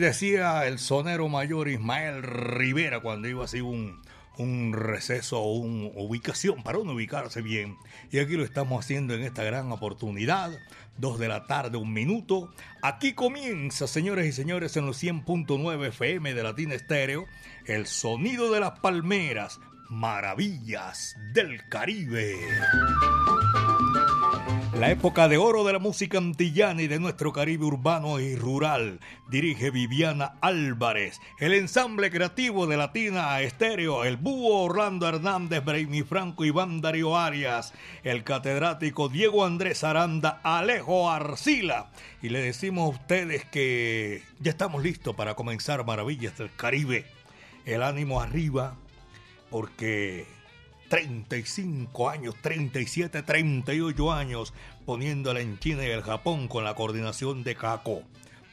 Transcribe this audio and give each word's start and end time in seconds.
Decía 0.00 0.66
el 0.66 0.78
sonero 0.78 1.28
mayor 1.28 1.68
Ismael 1.68 2.22
Rivera 2.22 3.00
cuando 3.00 3.28
iba 3.28 3.44
así 3.44 3.60
un, 3.60 4.00
un 4.40 4.72
receso 4.72 5.40
o 5.40 5.52
una 5.52 5.90
ubicación 5.94 6.62
para 6.62 6.78
uno 6.78 6.94
ubicarse 6.94 7.42
bien. 7.42 7.76
Y 8.10 8.18
aquí 8.18 8.36
lo 8.36 8.44
estamos 8.44 8.84
haciendo 8.84 9.14
en 9.14 9.22
esta 9.22 9.44
gran 9.44 9.70
oportunidad. 9.70 10.50
Dos 10.96 11.18
de 11.18 11.28
la 11.28 11.46
tarde, 11.46 11.78
un 11.78 11.92
minuto. 11.92 12.52
Aquí 12.82 13.12
comienza, 13.12 13.86
señores 13.86 14.26
y 14.26 14.32
señores, 14.32 14.76
en 14.76 14.86
los 14.86 15.02
100.9 15.02 15.88
FM 15.88 16.34
de 16.34 16.42
Latina 16.42 16.74
Estéreo, 16.74 17.26
el 17.66 17.86
sonido 17.86 18.50
de 18.52 18.60
las 18.60 18.80
palmeras, 18.80 19.60
maravillas 19.88 21.16
del 21.32 21.68
Caribe. 21.68 22.34
La 24.80 24.90
época 24.90 25.28
de 25.28 25.36
oro 25.36 25.62
de 25.62 25.74
la 25.74 25.78
música 25.78 26.16
antillana 26.16 26.80
y 26.80 26.86
de 26.86 26.98
nuestro 26.98 27.34
Caribe 27.34 27.66
urbano 27.66 28.18
y 28.18 28.34
rural. 28.34 28.98
Dirige 29.28 29.70
Viviana 29.70 30.38
Álvarez. 30.40 31.20
El 31.38 31.52
ensamble 31.52 32.10
creativo 32.10 32.66
de 32.66 32.78
Latina 32.78 33.42
Estéreo, 33.42 34.04
el 34.04 34.16
búho 34.16 34.62
Orlando 34.62 35.06
Hernández, 35.06 35.62
Braimi 35.62 36.00
Franco, 36.02 36.46
Iván 36.46 36.80
Darío 36.80 37.18
Arias, 37.18 37.74
el 38.04 38.24
catedrático 38.24 39.10
Diego 39.10 39.44
Andrés 39.44 39.84
Aranda, 39.84 40.40
Alejo 40.42 41.10
Arcila. 41.10 41.90
Y 42.22 42.30
le 42.30 42.40
decimos 42.40 42.86
a 42.86 42.98
ustedes 42.98 43.44
que 43.44 44.22
ya 44.38 44.50
estamos 44.50 44.82
listos 44.82 45.14
para 45.14 45.34
comenzar 45.34 45.84
Maravillas 45.84 46.38
del 46.38 46.50
Caribe. 46.56 47.04
El 47.66 47.82
ánimo 47.82 48.22
arriba, 48.22 48.76
porque 49.50 50.26
35 50.90 52.10
años, 52.10 52.34
37, 52.42 53.22
38 53.22 54.12
años 54.12 54.52
poniéndola 54.84 55.40
en 55.40 55.56
China 55.60 55.84
y 55.86 55.90
el 55.90 56.02
Japón 56.02 56.48
con 56.48 56.64
la 56.64 56.74
coordinación 56.74 57.44
de 57.44 57.54
Caco. 57.54 58.02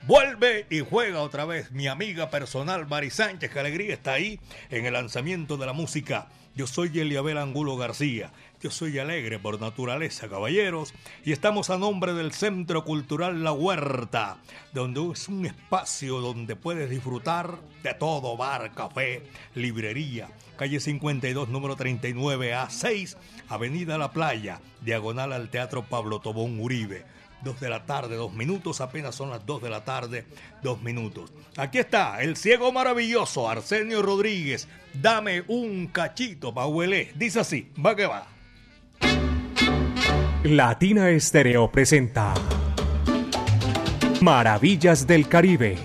Vuelve 0.05 0.65
y 0.69 0.79
juega 0.79 1.21
otra 1.21 1.45
vez 1.45 1.71
mi 1.71 1.87
amiga 1.87 2.29
personal 2.29 2.87
Mari 2.87 3.09
Sánchez, 3.09 3.51
que 3.51 3.59
alegría 3.59 3.93
está 3.93 4.13
ahí 4.13 4.39
en 4.69 4.85
el 4.85 4.93
lanzamiento 4.93 5.57
de 5.57 5.65
la 5.65 5.73
música. 5.73 6.27
Yo 6.55 6.65
soy 6.65 6.97
Eliabel 6.99 7.37
Angulo 7.37 7.77
García. 7.77 8.31
Yo 8.59 8.71
soy 8.71 8.97
alegre 8.97 9.37
por 9.37 9.61
naturaleza, 9.61 10.27
caballeros, 10.27 10.95
y 11.23 11.31
estamos 11.31 11.69
a 11.69 11.77
nombre 11.77 12.13
del 12.13 12.31
Centro 12.31 12.83
Cultural 12.83 13.43
La 13.43 13.51
Huerta, 13.51 14.37
donde 14.73 15.11
es 15.11 15.27
un 15.27 15.45
espacio 15.45 16.19
donde 16.21 16.55
puedes 16.55 16.89
disfrutar 16.89 17.59
de 17.83 17.93
todo, 17.93 18.35
bar, 18.35 18.73
café, 18.73 19.21
librería, 19.53 20.29
calle 20.57 20.79
52, 20.79 21.49
número 21.49 21.75
39 21.75 22.55
A6, 22.55 23.15
Avenida 23.47 23.99
La 23.99 24.11
Playa, 24.11 24.59
diagonal 24.81 25.33
al 25.33 25.49
Teatro 25.49 25.83
Pablo 25.83 26.19
Tobón 26.19 26.59
Uribe. 26.59 27.05
Dos 27.41 27.59
de 27.59 27.69
la 27.69 27.85
tarde, 27.85 28.15
dos 28.15 28.33
minutos, 28.33 28.81
apenas 28.81 29.15
son 29.15 29.29
las 29.29 29.45
dos 29.45 29.61
de 29.61 29.69
la 29.69 29.85
tarde, 29.85 30.25
dos 30.63 30.81
minutos. 30.81 31.31
Aquí 31.55 31.77
está 31.77 32.21
el 32.21 32.35
ciego 32.35 32.71
maravilloso 32.71 33.49
Arsenio 33.49 34.01
Rodríguez. 34.01 34.67
Dame 34.93 35.43
un 35.47 35.87
cachito, 35.87 36.53
Pauelé. 36.53 37.11
Dice 37.15 37.41
así, 37.41 37.71
va 37.83 37.95
que 37.95 38.05
va. 38.07 38.27
Latina 40.43 41.09
Estéreo 41.09 41.71
presenta 41.71 42.33
Maravillas 44.21 45.05
del 45.05 45.27
Caribe. 45.27 45.77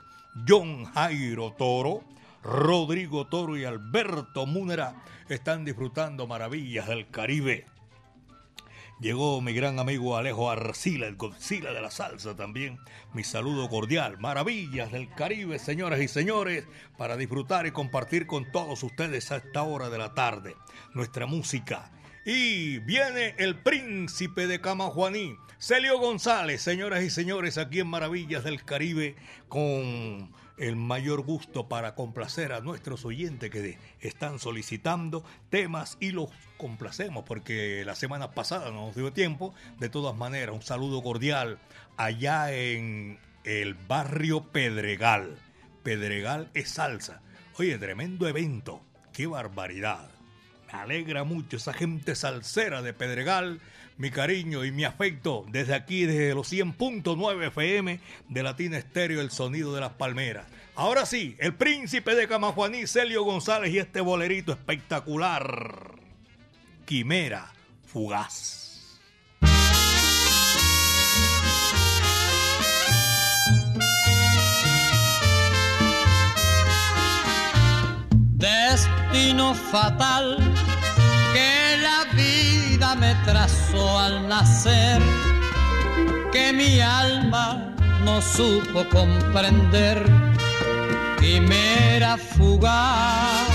John 0.46 0.84
Jairo 0.86 1.52
Toro, 1.52 2.04
Rodrigo 2.42 3.26
Toro 3.26 3.56
y 3.56 3.64
Alberto 3.64 4.46
Múnera 4.46 4.94
están 5.28 5.64
disfrutando 5.64 6.26
maravillas 6.26 6.88
del 6.88 7.10
Caribe. 7.10 7.66
Llegó 9.00 9.40
mi 9.40 9.52
gran 9.52 9.78
amigo 9.78 10.16
Alejo 10.16 10.50
Arcila, 10.50 11.06
el 11.06 11.14
Godzilla 11.14 11.72
de 11.72 11.80
la 11.80 11.90
salsa 11.90 12.34
también. 12.34 12.80
Mi 13.12 13.22
saludo 13.22 13.68
cordial. 13.68 14.18
Maravillas 14.18 14.90
del 14.90 15.08
Caribe, 15.14 15.60
señoras 15.60 16.00
y 16.00 16.08
señores, 16.08 16.66
para 16.96 17.16
disfrutar 17.16 17.66
y 17.66 17.70
compartir 17.70 18.26
con 18.26 18.50
todos 18.50 18.82
ustedes 18.82 19.30
a 19.30 19.36
esta 19.36 19.62
hora 19.62 19.88
de 19.88 19.98
la 19.98 20.14
tarde. 20.14 20.56
Nuestra 20.94 21.26
música. 21.26 21.92
Y 22.30 22.80
viene 22.80 23.34
el 23.38 23.56
príncipe 23.56 24.46
de 24.46 24.60
Camajuaní, 24.60 25.38
Celio 25.58 25.98
González, 25.98 26.60
señoras 26.60 27.02
y 27.02 27.08
señores, 27.08 27.56
aquí 27.56 27.80
en 27.80 27.86
Maravillas 27.86 28.44
del 28.44 28.66
Caribe, 28.66 29.16
con 29.48 30.30
el 30.58 30.76
mayor 30.76 31.22
gusto 31.22 31.70
para 31.70 31.94
complacer 31.94 32.52
a 32.52 32.60
nuestros 32.60 33.06
oyentes 33.06 33.48
que 33.48 33.78
están 34.00 34.40
solicitando 34.40 35.24
temas 35.48 35.96
y 36.00 36.10
los 36.10 36.28
complacemos 36.58 37.24
porque 37.24 37.82
la 37.86 37.94
semana 37.94 38.32
pasada 38.32 38.70
no 38.72 38.88
nos 38.88 38.94
dio 38.94 39.10
tiempo. 39.10 39.54
De 39.78 39.88
todas 39.88 40.14
maneras, 40.14 40.54
un 40.54 40.60
saludo 40.60 41.02
cordial 41.02 41.58
allá 41.96 42.52
en 42.52 43.18
el 43.44 43.72
barrio 43.72 44.52
Pedregal. 44.52 45.38
Pedregal 45.82 46.50
es 46.52 46.68
salsa. 46.68 47.22
Oye, 47.56 47.78
tremendo 47.78 48.28
evento. 48.28 48.82
Qué 49.14 49.26
barbaridad. 49.26 50.17
Me 50.70 50.78
alegra 50.78 51.24
mucho 51.24 51.56
esa 51.56 51.72
gente 51.72 52.14
salsera 52.14 52.82
de 52.82 52.92
Pedregal 52.92 53.60
mi 53.98 54.10
cariño 54.10 54.64
y 54.64 54.70
mi 54.70 54.84
afecto 54.84 55.44
desde 55.50 55.74
aquí, 55.74 56.06
desde 56.06 56.34
los 56.34 56.50
100.9 56.50 57.48
FM 57.48 58.00
de 58.28 58.42
Latina 58.42 58.78
Estéreo, 58.78 59.20
el 59.20 59.30
sonido 59.30 59.74
de 59.74 59.80
las 59.80 59.92
palmeras. 59.92 60.46
Ahora 60.76 61.04
sí, 61.04 61.36
el 61.40 61.54
príncipe 61.54 62.14
de 62.14 62.28
Camajuaní, 62.28 62.86
Celio 62.86 63.24
González 63.24 63.72
y 63.72 63.78
este 63.78 64.00
bolerito 64.00 64.52
espectacular. 64.52 65.96
Quimera 66.86 67.52
Fugaz. 67.86 68.67
Destino 78.38 79.52
fatal 79.52 80.38
que 81.32 81.76
la 81.82 82.04
vida 82.14 82.94
me 82.94 83.12
trazó 83.24 83.98
al 83.98 84.28
nacer, 84.28 85.02
que 86.30 86.52
mi 86.52 86.78
alma 86.78 87.74
no 88.04 88.22
supo 88.22 88.88
comprender, 88.90 90.04
quimera 91.18 92.16
fugaz. 92.16 93.48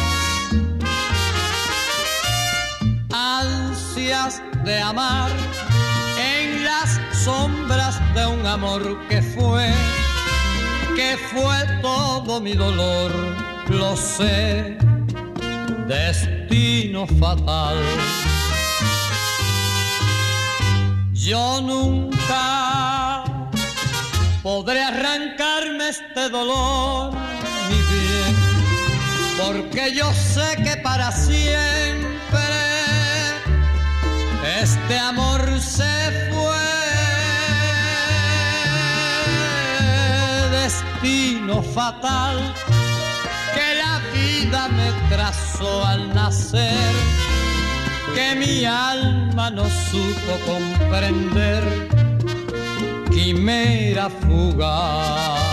Ansias 3.13 4.41
de 4.65 4.81
amar 4.81 5.31
en 6.17 6.65
las 6.65 6.99
sombras 7.23 8.01
de 8.13 8.25
un 8.25 8.45
amor 8.45 9.07
que 9.07 9.21
fue, 9.21 9.71
que 10.97 11.17
fue 11.31 11.55
todo 11.81 12.41
mi 12.41 12.51
dolor, 12.51 13.11
lo 13.69 13.95
sé 13.95 14.77
destino 15.87 17.05
fatal. 17.19 17.77
Yo 21.13 21.61
nunca 21.61 23.23
podré 24.41 24.83
arrancarme 24.83 25.89
este 25.89 26.29
dolor, 26.29 27.13
mi 27.69 27.79
bien, 27.93 28.35
porque 29.37 29.93
yo 29.95 30.11
sé 30.13 30.61
que 30.63 30.77
para 30.77 31.11
siempre 31.11 32.03
este 34.61 34.97
amor 34.97 35.59
se 35.59 36.29
fue. 36.31 36.53
Destino 40.51 41.61
fatal 41.61 42.53
vida 44.53 44.67
me 44.67 44.91
trazó 45.09 45.83
al 45.83 46.13
nacer, 46.13 46.93
que 48.13 48.35
mi 48.35 48.65
alma 48.65 49.49
no 49.49 49.63
supo 49.63 50.33
comprender, 50.45 51.63
quimera 53.09 54.09
fugaz. 54.09 55.52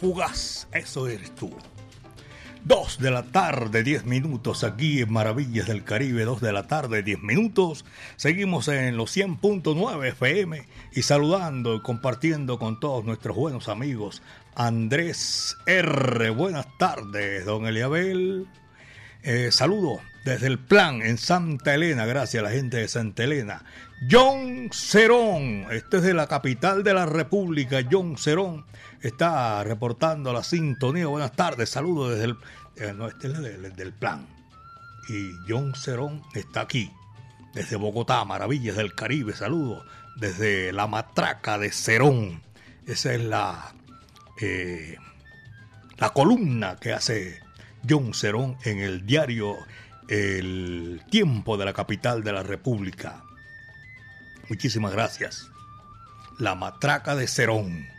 fugaz, 0.00 0.68
eso 0.72 1.08
eres 1.08 1.34
tú. 1.34 1.50
Dos 2.64 2.98
de 2.98 3.10
la 3.10 3.22
tarde, 3.22 3.82
diez 3.82 4.04
minutos 4.04 4.64
aquí 4.64 5.00
en 5.00 5.12
Maravillas 5.12 5.66
del 5.68 5.84
Caribe, 5.84 6.24
dos 6.24 6.40
de 6.40 6.52
la 6.52 6.66
tarde, 6.66 7.02
diez 7.02 7.20
minutos. 7.22 7.84
Seguimos 8.16 8.68
en 8.68 8.96
los 8.96 9.16
100.9 9.16 10.08
FM 10.08 10.66
y 10.92 11.02
saludando 11.02 11.74
y 11.76 11.80
compartiendo 11.80 12.58
con 12.58 12.78
todos 12.78 13.04
nuestros 13.04 13.36
buenos 13.36 13.68
amigos. 13.68 14.22
Andrés 14.54 15.56
R. 15.66 16.30
Buenas 16.30 16.66
tardes, 16.78 17.44
don 17.44 17.66
Eliabel. 17.66 18.46
Eh, 19.22 19.50
saludo 19.50 20.00
desde 20.24 20.46
el 20.46 20.58
plan 20.58 21.00
en 21.02 21.16
Santa 21.16 21.74
Elena, 21.74 22.04
gracias 22.04 22.42
a 22.42 22.44
la 22.44 22.52
gente 22.52 22.76
de 22.76 22.88
Santa 22.88 23.24
Elena. 23.24 23.64
John 24.10 24.68
Cerón, 24.72 25.66
este 25.70 25.96
es 25.96 26.02
de 26.02 26.14
la 26.14 26.26
capital 26.26 26.84
de 26.84 26.94
la 26.94 27.06
República, 27.06 27.80
John 27.90 28.18
Cerón, 28.18 28.64
está 29.02 29.62
reportando 29.64 30.32
la 30.32 30.42
sintonía. 30.42 31.06
Buenas 31.06 31.32
tardes, 31.32 31.70
saludo 31.70 32.10
desde 32.10 32.24
el, 32.24 32.36
eh, 32.76 32.94
este 33.08 33.28
es 33.28 33.76
del, 33.76 33.92
plan. 33.92 34.26
Y 35.08 35.32
John 35.48 35.74
Cerón 35.74 36.22
está 36.34 36.62
aquí, 36.62 36.90
desde 37.54 37.76
Bogotá, 37.76 38.24
Maravillas 38.24 38.76
del 38.76 38.94
Caribe, 38.94 39.32
saludo 39.32 39.84
desde 40.16 40.72
la 40.72 40.86
matraca 40.86 41.58
de 41.58 41.70
Cerón. 41.72 42.42
Esa 42.86 43.14
es 43.14 43.22
la, 43.22 43.74
eh, 44.40 44.96
la 45.96 46.10
columna 46.10 46.76
que 46.76 46.92
hace 46.92 47.40
John 47.88 48.14
Cerón 48.14 48.56
en 48.64 48.78
el 48.80 49.06
diario 49.06 49.56
El 50.08 51.02
Tiempo 51.10 51.56
de 51.56 51.64
la 51.64 51.72
capital 51.72 52.22
de 52.22 52.32
la 52.32 52.42
República. 52.42 53.22
Muchísimas 54.48 54.92
gracias. 54.92 55.50
La 56.38 56.54
matraca 56.54 57.14
de 57.14 57.28
Cerón. 57.28 57.97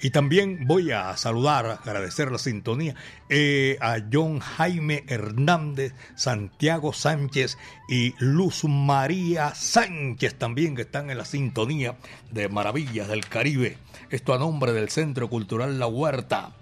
Y 0.00 0.10
también 0.10 0.66
voy 0.66 0.92
a 0.92 1.16
saludar, 1.16 1.80
agradecer 1.82 2.30
la 2.30 2.38
sintonía 2.38 2.94
eh, 3.28 3.76
a 3.80 3.96
John 4.12 4.38
Jaime 4.38 5.04
Hernández, 5.08 5.92
Santiago 6.14 6.92
Sánchez 6.92 7.58
y 7.88 8.14
Luz 8.18 8.64
María 8.64 9.54
Sánchez 9.54 10.36
también 10.36 10.76
que 10.76 10.82
están 10.82 11.10
en 11.10 11.18
la 11.18 11.24
sintonía 11.24 11.96
de 12.30 12.48
Maravillas 12.48 13.08
del 13.08 13.26
Caribe. 13.26 13.76
Esto 14.10 14.34
a 14.34 14.38
nombre 14.38 14.72
del 14.72 14.88
Centro 14.88 15.28
Cultural 15.28 15.78
La 15.80 15.88
Huerta. 15.88 16.52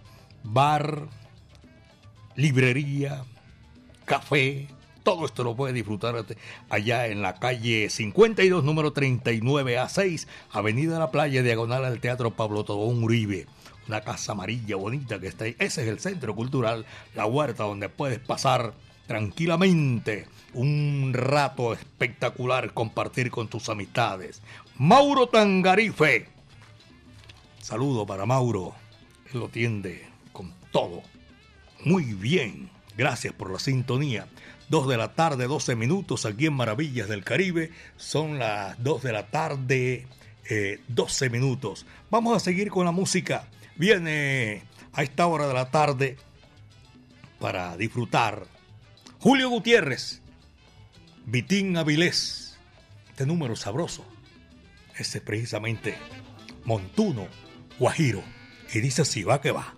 Bar, 0.42 1.08
librería, 2.36 3.24
café, 4.06 4.68
todo 5.06 5.24
esto 5.24 5.44
lo 5.44 5.54
puede 5.54 5.72
disfrutar 5.72 6.26
allá 6.68 7.06
en 7.06 7.22
la 7.22 7.36
calle 7.36 7.90
52, 7.90 8.64
número 8.64 8.92
39 8.92 9.78
a 9.78 9.88
6, 9.88 10.26
Avenida 10.50 10.98
La 10.98 11.12
Playa, 11.12 11.44
diagonal 11.44 11.84
al 11.84 12.00
Teatro 12.00 12.32
Pablo 12.32 12.64
Tobón 12.64 13.04
Uribe. 13.04 13.46
Una 13.86 14.00
casa 14.00 14.32
amarilla 14.32 14.74
bonita 14.74 15.20
que 15.20 15.28
está 15.28 15.44
ahí. 15.44 15.54
Ese 15.60 15.82
es 15.82 15.88
el 15.88 16.00
centro 16.00 16.34
cultural, 16.34 16.86
la 17.14 17.24
huerta, 17.24 17.62
donde 17.62 17.88
puedes 17.88 18.18
pasar 18.18 18.74
tranquilamente 19.06 20.26
un 20.54 21.12
rato 21.14 21.72
espectacular, 21.72 22.74
compartir 22.74 23.30
con 23.30 23.46
tus 23.46 23.68
amistades. 23.68 24.42
Mauro 24.76 25.28
Tangarife. 25.28 26.26
Saludo 27.62 28.04
para 28.04 28.26
Mauro. 28.26 28.74
Él 29.32 29.38
lo 29.38 29.48
tiende 29.50 30.04
con 30.32 30.52
todo. 30.72 31.02
Muy 31.84 32.12
bien. 32.12 32.70
Gracias 32.96 33.34
por 33.34 33.52
la 33.52 33.60
sintonía. 33.60 34.26
2 34.68 34.88
de 34.88 34.96
la 34.96 35.14
tarde, 35.14 35.46
12 35.46 35.76
minutos 35.76 36.26
aquí 36.26 36.46
en 36.46 36.54
Maravillas 36.54 37.08
del 37.08 37.24
Caribe. 37.24 37.70
Son 37.96 38.38
las 38.38 38.82
2 38.82 39.02
de 39.02 39.12
la 39.12 39.26
tarde, 39.26 40.06
eh, 40.48 40.80
12 40.88 41.30
minutos. 41.30 41.86
Vamos 42.10 42.36
a 42.36 42.40
seguir 42.40 42.70
con 42.70 42.84
la 42.84 42.92
música. 42.92 43.48
Viene 43.76 44.62
a 44.92 45.02
esta 45.02 45.26
hora 45.26 45.46
de 45.46 45.54
la 45.54 45.70
tarde 45.70 46.16
para 47.38 47.76
disfrutar 47.76 48.46
Julio 49.20 49.50
Gutiérrez, 49.50 50.20
Vitín 51.26 51.76
Avilés. 51.76 52.58
Este 53.10 53.26
número 53.26 53.56
sabroso. 53.56 54.04
Ese 54.96 55.18
es 55.18 55.24
precisamente 55.24 55.96
Montuno, 56.64 57.28
Guajiro. 57.78 58.22
Y 58.74 58.80
dice 58.80 59.02
así, 59.02 59.22
va 59.22 59.40
que 59.40 59.52
va. 59.52 59.75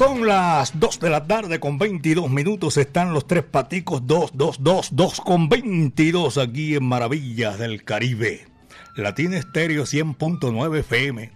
Son 0.00 0.26
las 0.26 0.80
2 0.80 0.98
de 0.98 1.10
la 1.10 1.26
tarde 1.26 1.60
con 1.60 1.76
22 1.76 2.30
minutos. 2.30 2.78
Están 2.78 3.12
los 3.12 3.26
tres 3.26 3.44
paticos 3.44 4.06
2, 4.06 4.30
2, 4.32 4.56
2, 4.62 4.88
2 4.92 5.20
con 5.20 5.50
22 5.50 6.38
aquí 6.38 6.74
en 6.74 6.84
Maravillas 6.84 7.58
del 7.58 7.84
Caribe. 7.84 8.46
Latina 8.96 9.36
Estéreo 9.36 9.82
100.9 9.82 10.78
FM. 10.78 11.30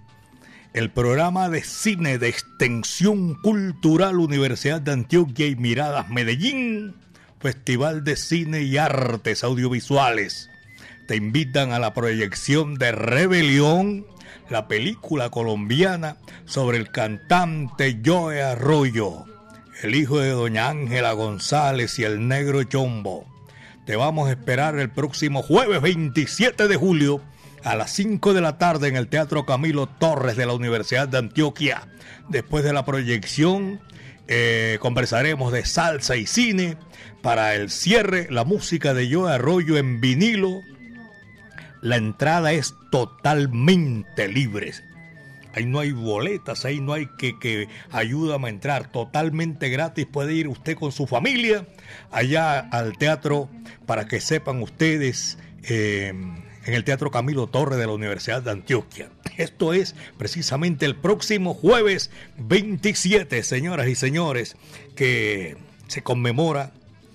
El 0.72 0.90
programa 0.90 1.50
de 1.50 1.62
cine 1.62 2.16
de 2.16 2.30
extensión 2.30 3.34
cultural 3.34 4.18
Universidad 4.18 4.80
de 4.80 4.92
Antioquia 4.92 5.46
y 5.46 5.56
Miradas 5.56 6.08
Medellín. 6.08 6.94
Festival 7.40 8.02
de 8.02 8.16
Cine 8.16 8.62
y 8.62 8.78
Artes 8.78 9.44
Audiovisuales. 9.44 10.48
Te 11.06 11.16
invitan 11.16 11.72
a 11.72 11.78
la 11.78 11.92
proyección 11.92 12.76
de 12.76 12.92
Rebelión 12.92 14.06
la 14.48 14.68
película 14.68 15.30
colombiana 15.30 16.16
sobre 16.44 16.78
el 16.78 16.90
cantante 16.90 18.00
Joe 18.04 18.42
Arroyo, 18.42 19.24
el 19.82 19.94
hijo 19.94 20.20
de 20.20 20.30
doña 20.30 20.68
Ángela 20.68 21.12
González 21.12 21.98
y 21.98 22.04
el 22.04 22.28
negro 22.28 22.62
Chombo. 22.64 23.26
Te 23.86 23.96
vamos 23.96 24.28
a 24.28 24.32
esperar 24.32 24.78
el 24.78 24.90
próximo 24.90 25.42
jueves 25.42 25.80
27 25.82 26.68
de 26.68 26.76
julio 26.76 27.20
a 27.64 27.74
las 27.74 27.92
5 27.92 28.34
de 28.34 28.40
la 28.40 28.58
tarde 28.58 28.88
en 28.88 28.96
el 28.96 29.08
Teatro 29.08 29.46
Camilo 29.46 29.86
Torres 29.86 30.36
de 30.36 30.46
la 30.46 30.52
Universidad 30.54 31.08
de 31.08 31.18
Antioquia. 31.18 31.88
Después 32.28 32.64
de 32.64 32.72
la 32.72 32.84
proyección, 32.84 33.80
eh, 34.28 34.78
conversaremos 34.80 35.52
de 35.52 35.64
salsa 35.64 36.16
y 36.16 36.26
cine. 36.26 36.76
Para 37.22 37.54
el 37.54 37.70
cierre, 37.70 38.26
la 38.30 38.44
música 38.44 38.94
de 38.94 39.12
Joe 39.12 39.32
Arroyo 39.32 39.76
en 39.78 40.00
vinilo 40.00 40.60
la 41.84 41.96
entrada 41.96 42.54
es 42.54 42.74
totalmente 42.90 44.26
libre. 44.26 44.72
Ahí 45.52 45.66
no 45.66 45.80
hay 45.80 45.92
boletas, 45.92 46.64
ahí 46.64 46.80
no 46.80 46.94
hay 46.94 47.08
que, 47.18 47.38
que 47.38 47.68
a 47.92 48.48
entrar. 48.48 48.90
Totalmente 48.90 49.68
gratis 49.68 50.06
puede 50.06 50.32
ir 50.32 50.48
usted 50.48 50.76
con 50.76 50.92
su 50.92 51.06
familia 51.06 51.68
allá 52.10 52.58
al 52.58 52.96
teatro 52.96 53.50
para 53.84 54.08
que 54.08 54.22
sepan 54.22 54.62
ustedes 54.62 55.36
eh, 55.64 56.08
en 56.08 56.74
el 56.74 56.84
Teatro 56.84 57.10
Camilo 57.10 57.48
Torre 57.48 57.76
de 57.76 57.86
la 57.86 57.92
Universidad 57.92 58.40
de 58.42 58.52
Antioquia. 58.52 59.10
Esto 59.36 59.74
es 59.74 59.94
precisamente 60.16 60.86
el 60.86 60.96
próximo 60.96 61.52
jueves 61.52 62.10
27, 62.38 63.42
señoras 63.42 63.88
y 63.88 63.94
señores, 63.94 64.56
que 64.96 65.58
se 65.88 66.02
conmemora, 66.02 66.72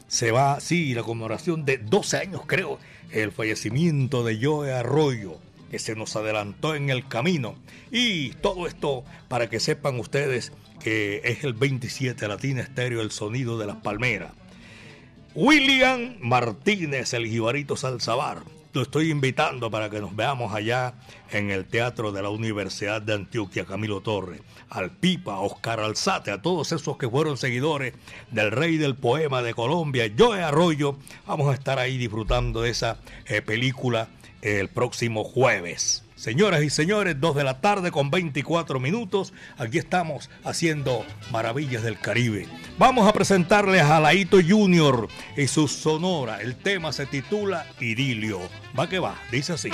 se 0.07 0.29
va, 0.31 0.59
sí, 0.59 0.93
la 0.93 1.01
conmemoración 1.01 1.65
de 1.65 1.79
12 1.79 2.17
años 2.17 2.41
creo 2.45 2.77
el 3.11 3.31
fallecimiento 3.31 4.23
de 4.23 4.39
Joe 4.41 4.73
Arroyo, 4.73 5.37
que 5.71 5.79
se 5.79 5.95
nos 5.95 6.15
adelantó 6.15 6.75
en 6.75 6.89
el 6.89 7.07
camino. 7.07 7.55
Y 7.91 8.31
todo 8.41 8.67
esto 8.67 9.03
para 9.27 9.49
que 9.49 9.59
sepan 9.59 9.99
ustedes 9.99 10.51
que 10.79 11.21
es 11.25 11.43
el 11.43 11.53
27 11.53 12.27
Latina 12.27 12.61
Estéreo, 12.61 13.01
el 13.01 13.11
sonido 13.11 13.57
de 13.57 13.67
las 13.67 13.77
palmeras. 13.77 14.31
William 15.35 16.15
Martínez, 16.19 17.13
el 17.13 17.27
jibarito 17.27 17.75
Salzabar. 17.75 18.39
Lo 18.71 18.83
estoy 18.83 19.09
invitando 19.09 19.71
para 19.71 19.89
que 19.89 19.99
nos 19.99 20.15
veamos 20.15 20.53
allá 20.53 20.93
en 21.31 21.49
el 21.49 21.65
Teatro 21.65 22.11
de 22.11 22.21
la 22.21 22.29
Universidad 22.29 23.01
de 23.01 23.15
Antioquia, 23.15 23.65
Camilo 23.65 24.01
Torre, 24.01 24.41
al 24.69 24.91
Pipa, 24.91 25.39
Oscar 25.39 25.79
Alzate, 25.79 26.29
a 26.29 26.41
todos 26.41 26.71
esos 26.71 26.95
que 26.97 27.09
fueron 27.09 27.37
seguidores 27.37 27.95
del 28.29 28.51
rey 28.51 28.77
del 28.77 28.95
poema 28.95 29.41
de 29.41 29.55
Colombia, 29.55 30.11
Joe 30.15 30.43
Arroyo. 30.43 30.97
Vamos 31.25 31.49
a 31.49 31.55
estar 31.55 31.79
ahí 31.79 31.97
disfrutando 31.97 32.61
de 32.61 32.69
esa 32.69 32.99
eh, 33.25 33.41
película 33.41 34.09
el 34.43 34.69
próximo 34.69 35.23
jueves. 35.23 36.03
Señoras 36.19 36.61
y 36.63 36.69
señores, 36.69 37.15
2 37.17 37.33
de 37.33 37.45
la 37.45 37.61
tarde 37.61 37.91
con 37.91 38.11
24 38.11 38.77
minutos. 38.81 39.31
Aquí 39.57 39.77
estamos 39.77 40.29
haciendo 40.43 41.05
Maravillas 41.31 41.81
del 41.81 41.97
Caribe. 41.97 42.45
Vamos 42.77 43.07
a 43.07 43.13
presentarles 43.13 43.83
a 43.83 44.01
Laito 44.01 44.37
Junior 44.45 45.07
y 45.37 45.47
su 45.47 45.69
sonora. 45.69 46.41
El 46.41 46.57
tema 46.57 46.91
se 46.91 47.05
titula 47.05 47.65
Idilio. 47.79 48.41
Va 48.77 48.89
que 48.89 48.99
va, 48.99 49.15
dice 49.31 49.53
así. 49.53 49.71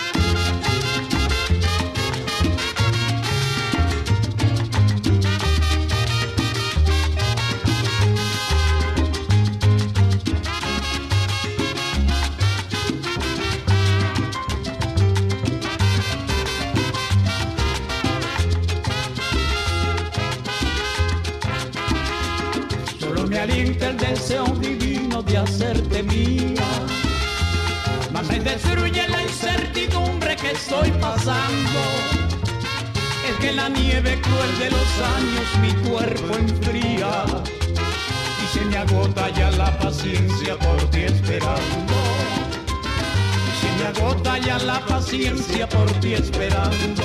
Solo 23.45 23.57
me 23.57 23.61
alienta 23.61 23.89
el 23.89 23.97
deseo 23.97 24.45
divino 24.59 25.21
de 25.21 25.37
hacerte 25.37 26.01
mía. 26.03 26.63
Mas 28.11 28.27
me 28.27 28.39
destruye 28.39 29.07
la 29.07 29.21
incertidumbre 29.21 30.35
que 30.35 30.51
estoy 30.51 30.89
pasando. 30.93 31.79
Es 33.29 33.35
que 33.39 33.51
la 33.51 33.69
nieve 33.69 34.19
cruel 34.21 34.59
de 34.59 34.71
los 34.71 34.89
años 35.17 35.47
mi 35.61 35.89
cuerpo 35.89 36.35
enfría. 36.35 37.25
Y 38.43 38.57
se 38.57 38.65
me 38.65 38.77
agota 38.77 39.29
ya 39.29 39.51
la 39.51 39.77
paciencia 39.77 40.57
por 40.57 40.81
ti 40.89 41.01
esperando. 41.01 41.93
Y 43.47 43.51
se 43.61 43.83
me 43.83 43.87
agota 43.89 44.37
ya 44.39 44.57
la 44.59 44.79
paciencia 44.85 45.69
por 45.69 45.91
ti 45.99 46.13
esperando. 46.13 47.03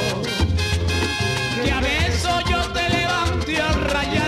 Que 1.62 1.70
a 1.70 1.80
beso 1.80 2.40
yo 2.48 2.60
te 2.72 2.88
levante 2.88 3.60
a 3.60 3.72
rayar 3.92 4.19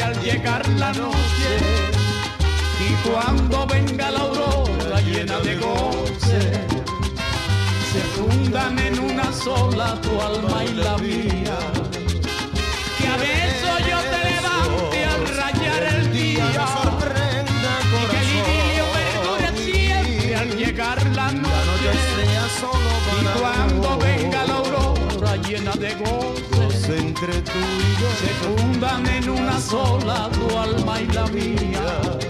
al 0.00 0.20
llegar 0.22 0.66
la 0.70 0.92
noche. 0.92 1.50
Y 2.88 3.08
cuando 3.08 3.66
venga 3.66 4.10
la 4.10 4.20
aurora 4.20 5.00
llena 5.02 5.38
de 5.40 5.56
goce 5.56 6.40
se 7.92 8.00
fundan 8.14 8.78
en 8.78 8.98
una 8.98 9.32
sola 9.32 10.00
tu 10.00 10.20
alma 10.20 10.64
y 10.64 10.74
la 10.74 10.96
mía 10.98 11.39
en 29.06 29.30
una 29.30 29.60
sola 29.60 30.28
tu 30.32 30.58
alma 30.58 31.00
y 31.00 31.06
la 31.08 31.26
mía. 31.26 32.29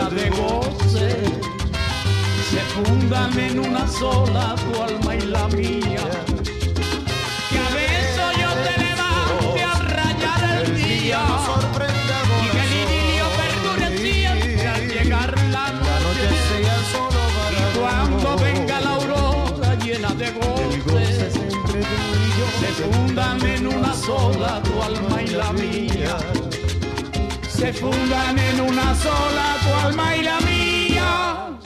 Llena 0.00 0.10
de 0.10 0.30
goce 0.30 1.24
se 2.50 2.60
fundan 2.74 3.38
en 3.38 3.60
una 3.60 3.86
sola 3.86 4.54
tu 4.56 4.82
alma 4.82 5.14
y 5.14 5.20
la 5.20 5.46
mía. 5.48 6.04
Que 7.50 7.58
a 7.58 7.68
beso 7.74 8.26
yo 8.40 8.50
te 8.64 8.74
levante 8.84 9.62
al 9.62 9.86
rayar 9.88 10.64
el 10.64 10.76
día 10.76 11.20
y 12.42 12.48
que 12.48 12.60
el 12.60 12.72
idilio 12.82 13.26
perdure 13.40 13.88
siempre 13.98 14.68
al 14.68 14.88
llegar 14.88 15.34
la 15.50 15.66
noche 15.72 16.24
y 17.58 17.78
cuando 17.78 18.36
venga 18.36 18.80
la 18.80 18.90
aurora 18.90 19.74
llena 19.76 20.14
de 20.14 20.30
goce, 20.32 21.30
se 21.30 22.84
fundan 22.84 23.44
en 23.46 23.66
una 23.66 23.94
sola 23.94 24.62
tu 24.62 24.82
alma 24.82 25.22
y 25.22 25.26
la 25.28 25.52
mía. 25.52 26.49
Se 27.60 27.74
fundan 27.74 28.38
en 28.38 28.60
una 28.62 28.94
sola 28.94 29.56
tu 29.62 29.86
alma 29.86 30.16
y 30.16 30.22
la 30.22 30.40
mía. 30.40 31.58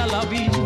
Esa 0.00 0.59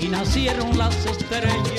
y 0.00 0.08
nacieron 0.08 0.76
las 0.76 1.06
estrellas. 1.06 1.71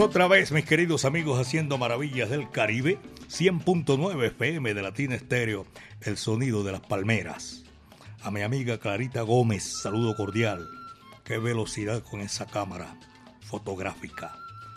Otra 0.00 0.26
vez, 0.26 0.50
mis 0.50 0.64
queridos 0.64 1.04
amigos, 1.04 1.38
haciendo 1.38 1.78
maravillas 1.78 2.30
del 2.30 2.50
Caribe. 2.50 2.98
100.9 3.28 4.26
FM 4.26 4.74
de 4.74 4.82
Latina 4.82 5.14
Estéreo, 5.14 5.66
el 6.00 6.16
sonido 6.16 6.64
de 6.64 6.72
las 6.72 6.80
palmeras. 6.80 7.64
A 8.22 8.30
mi 8.30 8.42
amiga 8.42 8.78
Clarita 8.78 9.22
Gómez, 9.22 9.80
saludo 9.82 10.16
cordial. 10.16 10.66
Qué 11.24 11.38
velocidad 11.38 12.02
con 12.02 12.22
esa 12.22 12.46
cámara 12.46 12.98
fotográfica. 13.42 14.36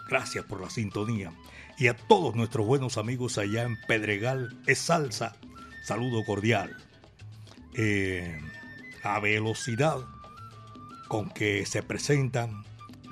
Gracias 0.10 0.45
por 0.45 0.62
la 0.62 0.69
sintonía. 0.69 1.32
Y 1.77 1.88
a 1.88 1.95
todos 1.95 2.36
nuestros 2.36 2.67
buenos 2.67 2.97
amigos 2.97 3.38
allá 3.38 3.63
en 3.63 3.77
Pedregal, 3.88 4.62
es 4.67 4.80
salsa. 4.80 5.36
Saludo 5.86 6.25
cordial. 6.25 6.75
Eh, 7.75 8.39
a 9.03 9.19
velocidad 9.19 9.97
con 11.08 11.30
que 11.30 11.65
se 11.65 11.82
presentan 11.82 12.66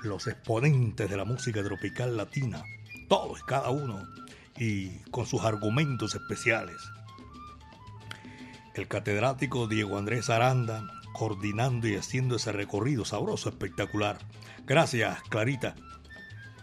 los 0.06 0.28
exponentes 0.28 1.10
de 1.10 1.18
la 1.18 1.26
música 1.26 1.64
tropical 1.64 2.16
latina, 2.16 2.64
todos, 3.10 3.44
cada 3.44 3.70
uno, 3.70 4.08
y 4.58 4.90
con 5.12 5.26
sus 5.26 5.44
argumentos 5.44 6.16
especiales. 6.16 6.78
El 8.74 8.88
catedrático 8.88 9.68
Diego 9.68 9.98
Andrés 9.98 10.30
Aranda 10.30 10.88
coordinando 11.14 11.88
y 11.88 11.96
haciendo 11.96 12.36
ese 12.36 12.52
recorrido 12.52 13.06
sabroso, 13.06 13.50
espectacular. 13.50 14.18
Gracias, 14.66 15.22
Clarita, 15.30 15.76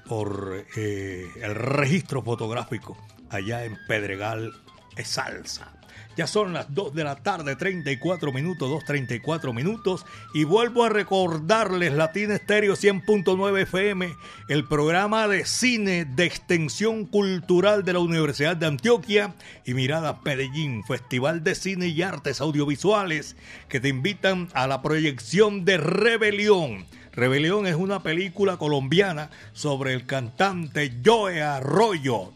por 0.06 0.66
eh, 0.76 1.26
el 1.40 1.54
registro 1.54 2.22
fotográfico 2.22 2.98
allá 3.30 3.64
en 3.64 3.78
Pedregal, 3.88 4.52
es 4.96 5.08
salsa. 5.08 5.72
Ya 6.14 6.26
son 6.26 6.52
las 6.52 6.74
2 6.74 6.94
de 6.94 7.04
la 7.04 7.16
tarde, 7.16 7.56
34 7.56 8.32
minutos, 8.32 8.70
2.34 8.70 9.54
minutos. 9.54 10.04
Y 10.34 10.44
vuelvo 10.44 10.84
a 10.84 10.90
recordarles 10.90 11.94
Latina 11.94 12.34
Estéreo 12.34 12.74
100.9 12.74 13.62
FM, 13.62 14.14
el 14.48 14.68
programa 14.68 15.26
de 15.26 15.46
cine 15.46 16.04
de 16.04 16.24
extensión 16.24 17.06
cultural 17.06 17.84
de 17.84 17.94
la 17.94 18.00
Universidad 18.00 18.56
de 18.56 18.66
Antioquia 18.66 19.34
y 19.64 19.72
Mirada 19.72 20.20
Medellín, 20.22 20.84
Festival 20.84 21.42
de 21.42 21.54
Cine 21.54 21.88
y 21.88 22.02
Artes 22.02 22.42
Audiovisuales, 22.42 23.36
que 23.70 23.80
te 23.80 23.88
invitan 23.88 24.48
a 24.52 24.66
la 24.66 24.82
proyección 24.82 25.64
de 25.64 25.78
Rebelión. 25.78 26.84
Rebelión 27.12 27.66
es 27.66 27.74
una 27.74 28.02
película 28.02 28.58
colombiana 28.58 29.30
sobre 29.54 29.94
el 29.94 30.04
cantante 30.04 30.92
Joe 31.04 31.42
Arroyo, 31.42 32.32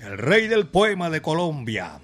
el 0.00 0.18
rey 0.18 0.48
del 0.48 0.66
poema 0.66 1.10
de 1.10 1.22
Colombia. 1.22 2.00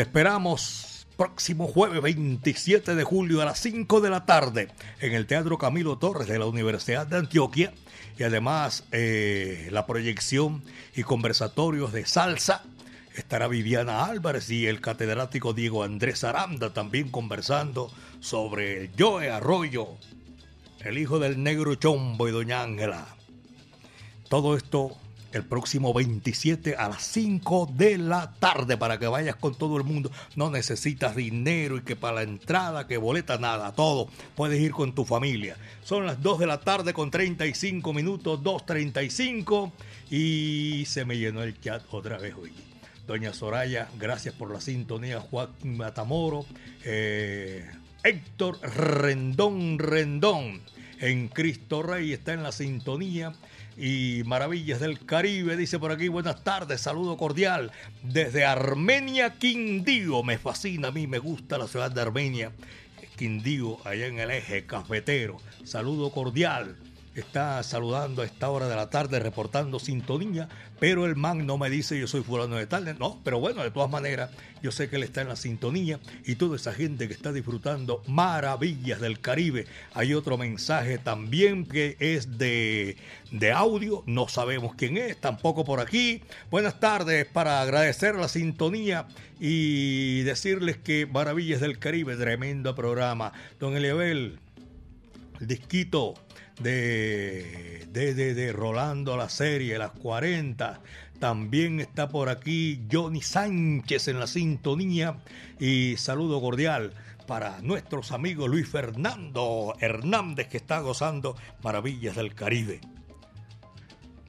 Te 0.00 0.04
esperamos 0.04 1.06
próximo 1.18 1.66
jueves 1.66 2.00
27 2.00 2.94
de 2.94 3.04
julio 3.04 3.42
a 3.42 3.44
las 3.44 3.58
5 3.58 4.00
de 4.00 4.08
la 4.08 4.24
tarde 4.24 4.68
en 4.98 5.12
el 5.12 5.26
Teatro 5.26 5.58
Camilo 5.58 5.98
Torres 5.98 6.26
de 6.26 6.38
la 6.38 6.46
Universidad 6.46 7.06
de 7.06 7.18
Antioquia 7.18 7.74
y 8.18 8.22
además 8.22 8.84
eh, 8.92 9.68
la 9.70 9.84
proyección 9.84 10.64
y 10.96 11.02
conversatorios 11.02 11.92
de 11.92 12.06
salsa. 12.06 12.62
Estará 13.14 13.46
Viviana 13.46 14.06
Álvarez 14.06 14.48
y 14.48 14.66
el 14.68 14.80
catedrático 14.80 15.52
Diego 15.52 15.82
Andrés 15.82 16.24
Aranda 16.24 16.72
también 16.72 17.10
conversando 17.10 17.92
sobre 18.20 18.84
el 18.84 18.90
Joe 18.98 19.30
Arroyo, 19.30 19.98
el 20.82 20.96
hijo 20.96 21.18
del 21.18 21.42
negro 21.42 21.74
Chombo 21.74 22.26
y 22.26 22.30
Doña 22.30 22.62
Ángela. 22.62 23.06
Todo 24.30 24.56
esto 24.56 24.96
el 25.32 25.44
próximo 25.44 25.94
27 25.94 26.76
a 26.76 26.88
las 26.88 27.02
5 27.04 27.72
de 27.74 27.98
la 27.98 28.32
tarde 28.38 28.76
para 28.76 28.98
que 28.98 29.06
vayas 29.06 29.36
con 29.36 29.54
todo 29.54 29.76
el 29.76 29.84
mundo. 29.84 30.10
No 30.36 30.50
necesitas 30.50 31.16
dinero 31.16 31.76
y 31.76 31.82
que 31.82 31.96
para 31.96 32.16
la 32.16 32.22
entrada, 32.22 32.86
que 32.86 32.96
boleta, 32.96 33.38
nada, 33.38 33.72
todo. 33.72 34.08
Puedes 34.34 34.60
ir 34.60 34.72
con 34.72 34.94
tu 34.94 35.04
familia. 35.04 35.56
Son 35.84 36.06
las 36.06 36.22
2 36.22 36.40
de 36.40 36.46
la 36.46 36.60
tarde 36.60 36.92
con 36.92 37.10
35 37.10 37.92
minutos, 37.92 38.40
2.35 38.40 39.72
y 40.10 40.84
se 40.86 41.04
me 41.04 41.18
llenó 41.18 41.42
el 41.42 41.60
chat 41.60 41.82
otra 41.90 42.18
vez 42.18 42.34
hoy. 42.34 42.52
Doña 43.06 43.32
Soraya, 43.32 43.88
gracias 43.98 44.34
por 44.34 44.52
la 44.52 44.60
sintonía. 44.60 45.20
Joaquín 45.20 45.76
Matamoro, 45.76 46.46
eh, 46.84 47.68
Héctor 48.04 48.60
Rendón 48.62 49.78
Rendón 49.78 50.60
en 51.00 51.28
Cristo 51.28 51.82
Rey 51.82 52.12
está 52.12 52.34
en 52.34 52.42
la 52.42 52.52
sintonía 52.52 53.32
y 53.80 54.22
maravillas 54.26 54.78
del 54.80 55.04
Caribe. 55.06 55.56
Dice 55.56 55.78
por 55.78 55.90
aquí, 55.90 56.08
buenas 56.08 56.44
tardes, 56.44 56.82
saludo 56.82 57.16
cordial 57.16 57.72
desde 58.02 58.44
Armenia, 58.44 59.30
Quindío. 59.38 60.22
Me 60.22 60.36
fascina, 60.36 60.88
a 60.88 60.92
mí 60.92 61.06
me 61.06 61.18
gusta 61.18 61.56
la 61.56 61.66
ciudad 61.66 61.90
de 61.90 62.02
Armenia. 62.02 62.52
Quindío, 63.16 63.78
allá 63.86 64.06
en 64.06 64.18
el 64.18 64.30
eje 64.30 64.66
cafetero. 64.66 65.38
Saludo 65.64 66.10
cordial 66.10 66.76
está 67.14 67.62
saludando 67.62 68.22
a 68.22 68.24
esta 68.24 68.50
hora 68.50 68.68
de 68.68 68.76
la 68.76 68.88
tarde, 68.88 69.18
reportando 69.18 69.80
sintonía, 69.80 70.48
pero 70.78 71.06
el 71.06 71.16
man 71.16 71.44
no 71.44 71.58
me 71.58 71.68
dice 71.68 71.98
yo 71.98 72.06
soy 72.06 72.22
fulano 72.22 72.56
de 72.56 72.66
tarde, 72.66 72.94
no, 72.98 73.20
pero 73.24 73.40
bueno, 73.40 73.62
de 73.62 73.70
todas 73.70 73.90
maneras, 73.90 74.30
yo 74.62 74.70
sé 74.70 74.88
que 74.88 74.96
él 74.96 75.02
está 75.02 75.22
en 75.22 75.28
la 75.28 75.36
sintonía 75.36 75.98
y 76.24 76.36
toda 76.36 76.56
esa 76.56 76.72
gente 76.72 77.08
que 77.08 77.14
está 77.14 77.32
disfrutando 77.32 78.02
maravillas 78.06 79.00
del 79.00 79.20
Caribe. 79.20 79.66
Hay 79.94 80.14
otro 80.14 80.38
mensaje 80.38 80.98
también 80.98 81.66
que 81.66 81.96
es 81.98 82.38
de, 82.38 82.96
de 83.32 83.52
audio, 83.52 84.04
no 84.06 84.28
sabemos 84.28 84.74
quién 84.76 84.96
es, 84.96 85.20
tampoco 85.20 85.64
por 85.64 85.80
aquí. 85.80 86.22
Buenas 86.50 86.78
tardes 86.78 87.26
para 87.26 87.60
agradecer 87.60 88.14
la 88.14 88.28
sintonía 88.28 89.06
y 89.40 90.22
decirles 90.22 90.76
que 90.76 91.06
Maravillas 91.06 91.60
del 91.60 91.78
Caribe, 91.78 92.16
tremendo 92.16 92.74
programa. 92.74 93.32
Don 93.58 93.76
Eliabel, 93.76 94.38
el 95.40 95.46
disquito 95.46 96.14
de, 96.60 97.86
de, 97.90 98.14
de, 98.14 98.34
de, 98.34 98.52
Rolando 98.52 99.16
la 99.16 99.28
serie, 99.28 99.78
las 99.78 99.92
40. 99.92 100.80
También 101.18 101.80
está 101.80 102.08
por 102.08 102.28
aquí 102.28 102.82
Johnny 102.90 103.20
Sánchez 103.20 104.08
en 104.08 104.20
la 104.20 104.26
sintonía 104.26 105.18
y 105.58 105.96
saludo 105.96 106.40
cordial 106.40 106.94
para 107.26 107.60
nuestros 107.60 108.10
amigos 108.12 108.48
Luis 108.48 108.68
Fernando 108.68 109.74
Hernández 109.80 110.48
que 110.48 110.56
está 110.56 110.80
gozando 110.80 111.36
maravillas 111.62 112.16
del 112.16 112.34
Caribe. 112.34 112.80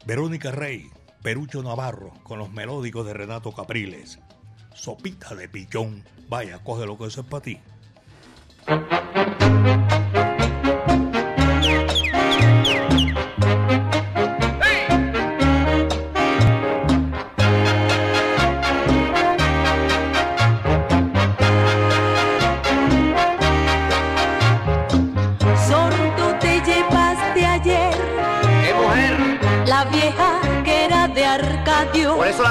Verónica 0.05 0.51
Rey, 0.51 0.89
Perucho 1.21 1.63
Navarro 1.63 2.11
con 2.23 2.39
los 2.39 2.51
melódicos 2.51 3.05
de 3.05 3.13
Renato 3.13 3.53
Capriles. 3.53 4.19
Sopita 4.73 5.35
de 5.35 5.47
pichón. 5.47 6.03
Vaya, 6.27 6.59
coge 6.63 6.85
lo 6.85 6.97
que 6.97 7.05
eso 7.05 7.21
es 7.21 7.27
para 7.27 7.43
ti. 7.43 7.59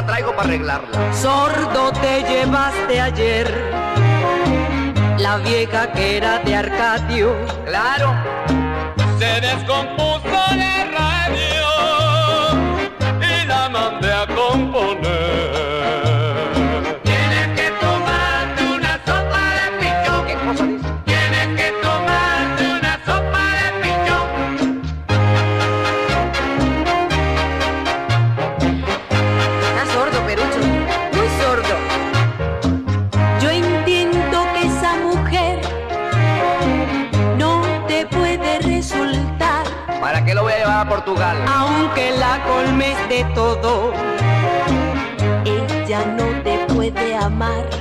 La 0.01 0.07
traigo 0.07 0.35
para 0.35 0.49
arreglarla. 0.49 1.13
Sordo 1.13 1.93
te 1.93 2.23
llevaste 2.23 3.01
ayer, 3.01 3.47
la 5.19 5.37
vieja 5.39 5.93
que 5.93 6.17
era 6.17 6.39
de 6.39 6.57
Arcadio. 6.57 7.35
Claro. 7.67 8.15
Se 9.19 9.41
descompuso 9.41 10.55
la 10.57 10.69
todo, 43.35 43.92
ella 45.44 46.04
no 46.16 46.42
te 46.42 46.66
puede 46.75 47.16
amar. 47.16 47.79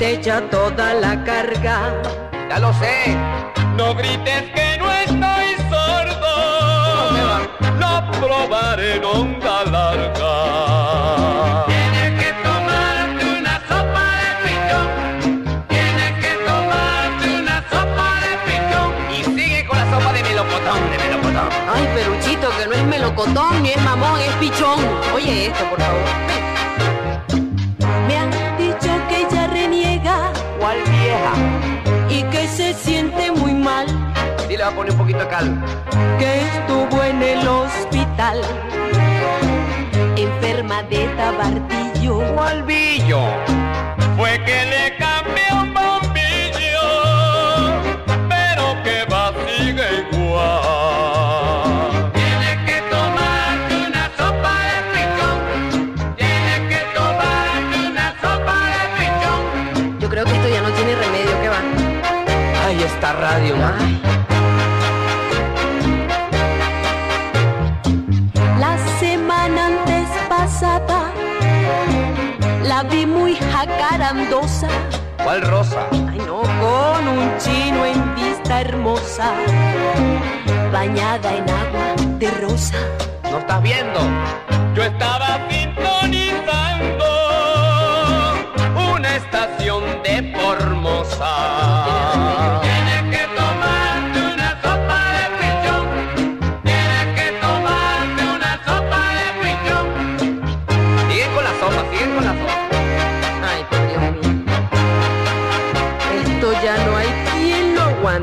Echa 0.00 0.40
toda 0.48 0.94
la 0.94 1.22
carga. 1.24 1.92
Ya 2.48 2.58
lo 2.60 2.72
sé. 2.74 3.16
No 3.76 3.94
grites 3.94 4.44
que 4.54 4.78
no 4.78 4.90
estoy 4.90 5.56
sordo. 5.68 6.34
Lo 7.78 8.10
probaré 8.20 8.96
en 8.96 9.04
onda 9.04 9.64
larga. 9.64 10.34
Tienes 11.66 12.10
que 12.20 12.32
tomarte 12.42 13.24
una 13.38 13.60
sopa 13.68 14.04
de 14.22 14.30
pichón. 14.44 14.86
Tienes 15.68 16.12
que 16.24 16.32
tomarte 16.46 17.24
una 17.42 17.56
sopa 17.68 18.08
de 18.24 18.32
pichón. 18.46 18.90
Y 19.12 19.24
sigue 19.36 19.66
con 19.66 19.76
la 19.76 19.90
sopa 19.90 20.12
de 20.12 20.22
melocotón, 20.22 20.90
de 20.90 20.98
melocotón. 20.98 21.48
Ay, 21.74 21.84
Peruchito, 21.94 22.48
que 22.56 22.66
no 22.66 22.72
es 22.72 22.84
melocotón, 22.84 23.62
ni 23.62 23.70
es 23.70 23.82
mamón, 23.82 24.20
es 24.20 24.34
pichón. 24.36 24.78
Oye 25.14 25.46
esto, 25.48 25.64
por 25.68 25.80
favor. 25.80 26.57
Va 34.68 34.72
a 34.72 34.76
poner 34.76 34.92
un 34.92 34.98
poquito 34.98 35.18
de 35.20 35.28
cal. 35.28 35.64
que 36.18 36.40
estuvo 36.42 37.02
en 37.02 37.22
el 37.22 37.48
hospital, 37.48 38.42
enferma 40.16 40.82
de 40.82 41.08
tabardillo. 41.16 42.18
¿Cuál 42.34 42.62
billo? 42.64 43.20
Fue 44.16 44.42
que 44.44 44.66
le 44.66 44.87
¿Cuál 75.28 75.42
rosa? 75.42 75.86
Ay, 75.92 76.18
no, 76.26 76.40
con 76.40 77.08
un 77.08 77.36
chino 77.36 77.84
en 77.84 78.14
vista 78.14 78.62
hermosa, 78.62 79.34
bañada 80.72 81.36
en 81.36 81.50
agua 81.50 81.94
de 82.18 82.30
rosa. 82.30 82.78
¿No 83.30 83.36
estás 83.36 83.62
viendo? 83.62 84.00
Yo 84.74 84.84
estaba 84.84 85.46
A 108.08 108.18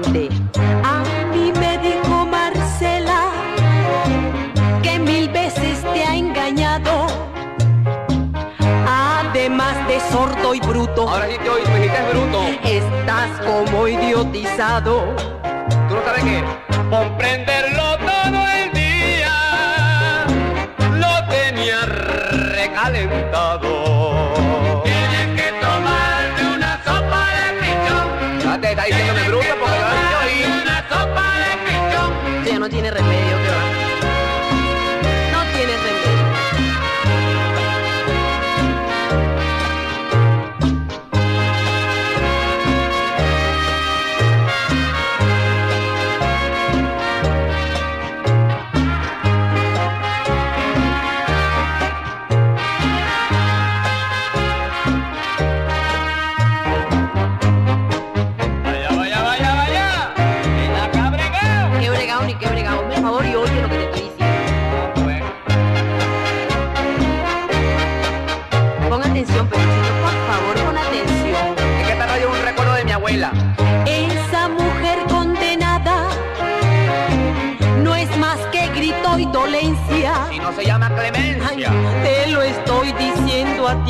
mí 1.31 1.53
me 1.59 1.77
dijo 1.77 2.25
Marcela 2.25 3.29
que 4.81 4.97
mil 4.97 5.29
veces 5.29 5.83
te 5.93 6.03
ha 6.03 6.15
engañado. 6.15 7.05
Además 8.87 9.87
de 9.87 9.99
sordo 10.11 10.55
y 10.55 10.59
bruto, 10.61 11.07
Ahora 11.07 11.27
sí 11.27 11.37
te 11.37 11.49
oí, 11.49 11.61
me 11.67 11.81
dijiste 11.81 12.01
bruto. 12.11 12.41
estás 12.63 13.29
como 13.45 13.87
idiotizado. 13.87 15.03
¿Tú 15.87 15.93
no 15.95 16.03
sabes 16.03 16.23
qué? 16.23 16.43
Comprenderlo 16.89 17.74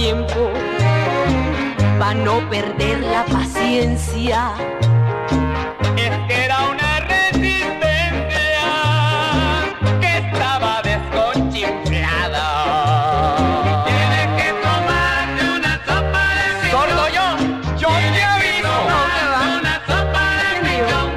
tiempo. 0.06 0.42
Pa' 1.98 2.14
no 2.14 2.36
perder 2.48 3.00
la 3.00 3.26
paciencia. 3.26 4.54
Es 5.98 6.12
que 6.28 6.46
era 6.46 6.58
una 6.74 7.00
resistencia 7.16 8.68
que 10.02 10.12
estaba 10.24 10.74
desconchiflada. 10.84 12.46
Tienes 13.90 14.28
que 14.38 14.50
tomarte 14.66 15.42
una 15.58 15.74
sopa 15.88 16.24
de 16.38 16.48
pichón. 16.62 16.86
Sordo 16.86 17.04
yo, 17.18 17.28
yo 17.82 17.90
te 18.16 18.22
aviso. 18.36 18.76
Una 19.60 19.76
sopa 19.90 20.24
de 20.44 20.52
pichón. 20.66 21.08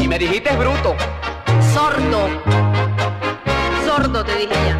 Y 0.00 0.04
me 0.06 0.16
dijiste 0.16 0.50
bruto. 0.54 0.90
Sordo. 1.74 2.20
Sordo 3.84 4.24
te 4.24 4.34
dije 4.36 4.58
ya. 4.68 4.76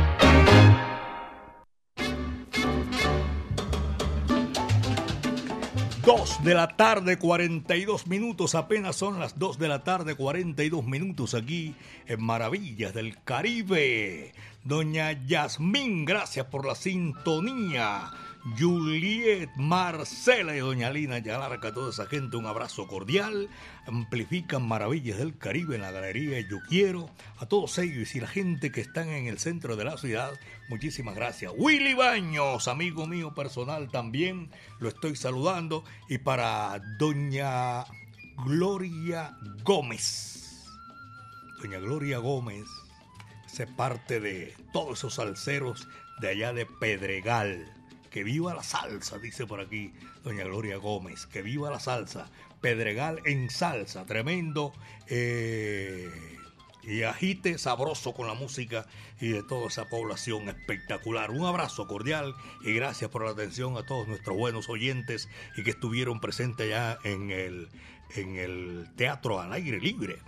De 6.42 6.54
la 6.54 6.76
tarde, 6.76 7.18
42 7.18 8.08
minutos. 8.08 8.56
Apenas 8.56 8.96
son 8.96 9.20
las 9.20 9.38
2 9.38 9.60
de 9.60 9.68
la 9.68 9.84
tarde, 9.84 10.16
42 10.16 10.84
minutos 10.84 11.34
aquí 11.34 11.76
en 12.08 12.20
Maravillas 12.20 12.92
del 12.92 13.22
Caribe. 13.22 14.32
Doña 14.64 15.12
Yasmín, 15.24 16.04
gracias 16.04 16.46
por 16.46 16.66
la 16.66 16.74
sintonía. 16.74 18.10
Juliet, 18.58 19.50
Marcela 19.56 20.56
y 20.56 20.58
Doña 20.58 20.90
Lina 20.90 21.18
Yalarca, 21.18 21.72
toda 21.72 21.90
esa 21.90 22.06
gente, 22.06 22.36
un 22.36 22.46
abrazo 22.46 22.88
cordial. 22.88 23.48
Amplifican 23.86 24.66
Maravillas 24.66 25.18
del 25.18 25.38
Caribe 25.38 25.76
en 25.76 25.82
la 25.82 25.92
Galería 25.92 26.40
Yo 26.40 26.58
Quiero. 26.68 27.08
A 27.38 27.46
todos 27.46 27.78
ellos 27.78 28.14
y 28.14 28.20
la 28.20 28.26
gente 28.26 28.72
que 28.72 28.80
están 28.80 29.08
en 29.08 29.26
el 29.26 29.38
centro 29.38 29.76
de 29.76 29.84
la 29.84 29.96
ciudad, 29.96 30.32
muchísimas 30.68 31.14
gracias. 31.14 31.52
Willy 31.56 31.94
Baños, 31.94 32.66
amigo 32.66 33.06
mío 33.06 33.32
personal 33.34 33.90
también, 33.90 34.50
lo 34.80 34.88
estoy 34.88 35.14
saludando. 35.14 35.84
Y 36.08 36.18
para 36.18 36.80
Doña 36.98 37.84
Gloria 38.44 39.36
Gómez. 39.62 40.68
Doña 41.62 41.78
Gloria 41.78 42.18
Gómez 42.18 42.66
se 43.46 43.68
parte 43.68 44.18
de 44.18 44.54
todos 44.72 44.98
esos 44.98 45.14
salseros 45.14 45.86
de 46.20 46.28
allá 46.28 46.52
de 46.52 46.66
Pedregal. 46.66 47.81
Que 48.12 48.24
viva 48.24 48.54
la 48.54 48.62
salsa, 48.62 49.18
dice 49.18 49.46
por 49.46 49.60
aquí 49.60 49.92
doña 50.22 50.44
Gloria 50.44 50.76
Gómez. 50.76 51.26
Que 51.26 51.42
viva 51.42 51.70
la 51.70 51.80
salsa. 51.80 52.30
Pedregal 52.60 53.20
en 53.24 53.50
salsa, 53.50 54.04
tremendo. 54.06 54.72
eh, 55.08 56.10
y 56.84 57.04
agite 57.04 57.58
sabroso 57.58 58.12
con 58.12 58.26
la 58.26 58.34
música 58.34 58.86
y 59.20 59.28
de 59.28 59.42
toda 59.44 59.68
esa 59.68 59.88
población 59.88 60.48
espectacular. 60.48 61.30
Un 61.30 61.44
abrazo 61.44 61.86
cordial 61.86 62.34
y 62.62 62.72
gracias 62.74 63.08
por 63.10 63.24
la 63.24 63.30
atención 63.30 63.76
a 63.76 63.86
todos 63.86 64.08
nuestros 64.08 64.36
buenos 64.36 64.68
oyentes 64.68 65.28
y 65.56 65.62
que 65.62 65.70
estuvieron 65.70 66.20
presentes 66.20 66.66
allá 66.66 66.98
en 67.04 67.30
el, 67.30 67.68
en 68.16 68.36
el 68.36 68.88
teatro 68.96 69.40
al 69.40 69.52
aire 69.52 69.78
libre. 69.80 70.18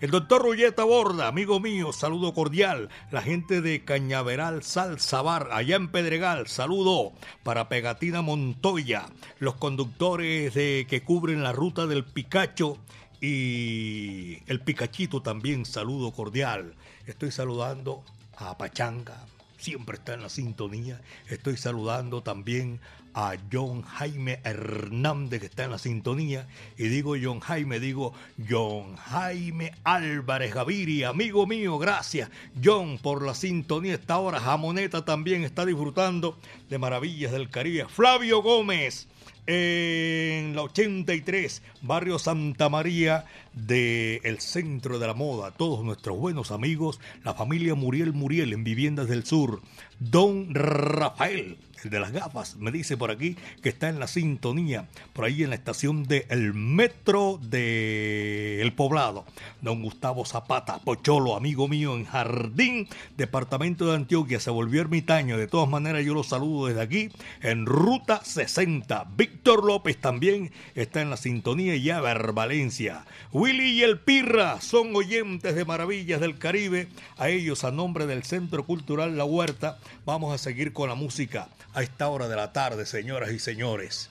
El 0.00 0.12
doctor 0.12 0.42
Rulleta 0.42 0.84
Borda, 0.84 1.26
amigo 1.26 1.58
mío, 1.58 1.92
saludo 1.92 2.32
cordial. 2.32 2.88
La 3.10 3.20
gente 3.20 3.60
de 3.60 3.84
Cañaveral 3.84 4.62
Salsa 4.62 5.22
Bar, 5.22 5.48
allá 5.50 5.74
en 5.74 5.88
Pedregal, 5.88 6.46
saludo 6.46 7.14
para 7.42 7.68
Pegatina 7.68 8.22
Montoya. 8.22 9.06
Los 9.40 9.56
conductores 9.56 10.54
de, 10.54 10.86
que 10.88 11.02
cubren 11.02 11.42
la 11.42 11.50
ruta 11.50 11.88
del 11.88 12.04
Picacho 12.04 12.78
y 13.20 14.38
el 14.46 14.60
Picachito 14.60 15.20
también, 15.20 15.64
saludo 15.64 16.12
cordial. 16.12 16.76
Estoy 17.06 17.32
saludando 17.32 18.04
a 18.36 18.56
Pachanga, 18.56 19.26
siempre 19.56 19.96
está 19.96 20.14
en 20.14 20.22
la 20.22 20.28
sintonía. 20.28 21.00
Estoy 21.28 21.56
saludando 21.56 22.22
también 22.22 22.80
a 23.20 23.36
John 23.52 23.82
Jaime 23.82 24.38
Hernández, 24.44 25.40
que 25.40 25.46
está 25.46 25.64
en 25.64 25.72
la 25.72 25.78
sintonía. 25.78 26.46
Y 26.76 26.84
digo 26.84 27.16
John 27.20 27.40
Jaime, 27.40 27.80
digo 27.80 28.14
John 28.48 28.94
Jaime 28.94 29.72
Álvarez 29.82 30.54
Gaviria, 30.54 31.08
amigo 31.08 31.44
mío, 31.44 31.78
gracias 31.78 32.30
John 32.62 32.96
por 32.98 33.26
la 33.26 33.34
sintonía. 33.34 33.94
Esta 33.94 34.18
hora 34.18 34.38
Jamoneta 34.38 35.04
también 35.04 35.42
está 35.42 35.66
disfrutando 35.66 36.38
de 36.70 36.78
Maravillas 36.78 37.32
del 37.32 37.50
Caribe. 37.50 37.86
Flavio 37.88 38.40
Gómez 38.40 39.08
en 39.48 40.54
la 40.54 40.62
83, 40.62 41.62
barrio 41.82 42.20
Santa 42.20 42.68
María 42.68 43.24
del 43.52 44.40
centro 44.40 44.98
de 44.98 45.06
la 45.06 45.14
moda. 45.14 45.50
Todos 45.50 45.84
nuestros 45.84 46.18
buenos 46.18 46.50
amigos, 46.50 47.00
la 47.24 47.34
familia 47.34 47.74
Muriel 47.74 48.12
Muriel 48.12 48.52
en 48.52 48.64
Viviendas 48.64 49.08
del 49.08 49.24
Sur. 49.24 49.60
Don 50.00 50.54
Rafael, 50.54 51.58
el 51.84 51.90
de 51.90 52.00
las 52.00 52.12
gafas, 52.12 52.56
me 52.56 52.70
dice 52.70 52.96
por 52.96 53.10
aquí 53.10 53.36
que 53.62 53.68
está 53.68 53.88
en 53.88 53.98
la 53.98 54.06
sintonía, 54.06 54.88
por 55.12 55.24
ahí 55.24 55.42
en 55.42 55.50
la 55.50 55.56
estación 55.56 56.04
del 56.04 56.54
metro 56.54 57.38
de 57.42 58.60
El 58.62 58.72
Poblado. 58.72 59.24
Don 59.60 59.82
Gustavo 59.82 60.24
Zapata, 60.24 60.78
Pocholo, 60.78 61.36
amigo 61.36 61.68
mío 61.68 61.94
en 61.96 62.04
Jardín, 62.04 62.88
departamento 63.16 63.86
de 63.86 63.96
Antioquia, 63.96 64.40
se 64.40 64.50
volvió 64.50 64.80
ermitaño. 64.80 65.36
De 65.36 65.46
todas 65.46 65.68
maneras, 65.68 66.04
yo 66.04 66.14
lo 66.14 66.22
saludo 66.22 66.66
desde 66.66 66.82
aquí, 66.82 67.10
en 67.42 67.66
Ruta 67.66 68.20
60. 68.24 69.08
Víctor 69.16 69.64
López 69.64 70.00
también 70.00 70.52
está 70.74 71.00
en 71.00 71.10
la 71.10 71.16
sintonía 71.16 71.74
y 71.74 71.82
ya 71.82 72.00
ver 72.00 72.32
Valencia. 72.32 73.04
Willy 73.38 73.78
y 73.78 73.82
el 73.84 74.00
Pirra 74.00 74.60
son 74.60 74.96
oyentes 74.96 75.54
de 75.54 75.64
Maravillas 75.64 76.20
del 76.20 76.38
Caribe. 76.38 76.88
A 77.18 77.28
ellos, 77.28 77.62
a 77.62 77.70
nombre 77.70 78.04
del 78.04 78.24
Centro 78.24 78.66
Cultural 78.66 79.16
La 79.16 79.24
Huerta, 79.24 79.78
vamos 80.04 80.34
a 80.34 80.38
seguir 80.38 80.72
con 80.72 80.88
la 80.88 80.96
música 80.96 81.48
a 81.72 81.84
esta 81.84 82.08
hora 82.08 82.26
de 82.26 82.34
la 82.34 82.52
tarde, 82.52 82.84
señoras 82.84 83.30
y 83.30 83.38
señores. 83.38 84.10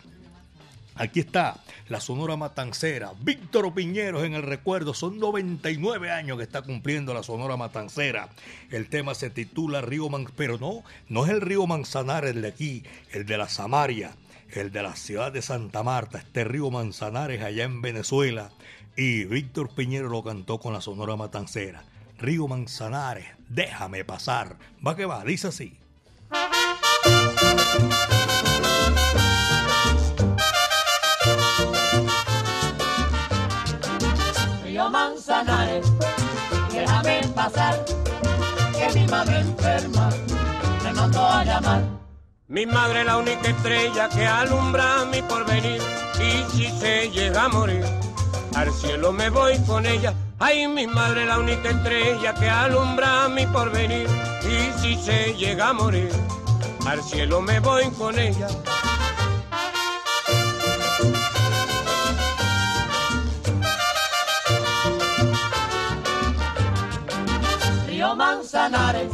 Aquí 0.96 1.20
está 1.20 1.58
la 1.90 2.00
Sonora 2.00 2.38
Matancera. 2.38 3.12
Víctor 3.20 3.74
Piñeros 3.74 4.24
en 4.24 4.34
el 4.34 4.44
recuerdo. 4.44 4.94
Son 4.94 5.20
99 5.20 6.10
años 6.10 6.38
que 6.38 6.44
está 6.44 6.62
cumpliendo 6.62 7.14
la 7.14 7.22
Sonora 7.22 7.58
Matancera. 7.58 8.30
El 8.72 8.88
tema 8.88 9.14
se 9.14 9.30
titula 9.30 9.82
Río 9.82 10.08
Man... 10.08 10.28
Pero 10.38 10.58
no, 10.58 10.86
no 11.10 11.26
es 11.26 11.32
el 11.32 11.42
río 11.42 11.68
Manzanares 11.68 12.34
el 12.34 12.44
de 12.44 12.48
aquí, 12.48 12.84
el 13.12 13.26
de 13.26 13.38
la 13.38 13.50
Samaria, 13.50 14.16
el 14.52 14.72
de 14.72 14.84
la 14.84 14.96
ciudad 14.96 15.34
de 15.34 15.42
Santa 15.42 15.84
Marta. 15.84 16.20
Este 16.20 16.46
río 16.46 16.72
Manzanares 16.72 17.44
allá 17.44 17.66
en 17.66 17.82
Venezuela. 17.82 18.52
Y 19.00 19.26
Víctor 19.26 19.70
Piñero 19.70 20.10
lo 20.10 20.24
cantó 20.24 20.58
con 20.58 20.74
la 20.74 20.82
Sonora 20.82 21.16
Matancera. 21.16 21.84
Río 22.18 22.48
Manzanares, 22.48 23.28
déjame 23.48 24.04
pasar. 24.04 24.58
Va 24.86 24.96
que 24.96 25.06
va, 25.06 25.24
dice 25.24 25.50
así. 25.50 25.78
Río 34.64 34.90
Manzanares, 34.90 35.86
déjame 36.72 37.22
pasar, 37.36 37.86
que 38.76 39.00
mi 39.00 39.06
madre 39.06 39.42
enferma 39.42 40.10
me 40.84 40.94
mandó 40.94 41.24
a 41.24 41.44
llamar. 41.44 41.84
Mi 42.48 42.66
madre 42.66 43.04
la 43.04 43.18
única 43.18 43.48
estrella 43.48 44.10
que 44.10 44.26
alumbra 44.26 45.06
mi 45.06 45.22
porvenir 45.22 45.82
y 46.20 46.52
si 46.52 46.80
se 46.80 47.12
llega 47.12 47.44
a 47.44 47.50
morir, 47.50 47.86
al 48.58 48.74
cielo 48.74 49.14
me 49.14 49.30
voy 49.30 49.58
con 49.68 49.86
ella. 49.86 50.14
Ay, 50.40 50.68
mi 50.68 50.88
madre 50.88 51.26
la 51.26 51.38
única 51.38 51.70
estrella 51.70 52.34
que 52.34 52.50
alumbra 52.50 53.28
mi 53.30 53.46
porvenir 53.48 54.08
y 54.44 54.80
si 54.80 54.96
se 54.96 55.34
llega 55.36 55.70
a 55.70 55.74
morir, 55.74 56.10
al 56.86 57.04
cielo 57.04 57.42
me 57.42 57.60
voy 57.60 57.86
con 57.92 58.18
ella. 58.18 58.48
Río 67.88 68.16
Manzanares, 68.16 69.12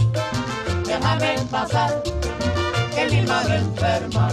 déjame 0.85 1.35
pasar, 1.51 2.01
que 2.95 3.05
mi 3.11 3.21
madre 3.23 3.57
enferma 3.57 4.29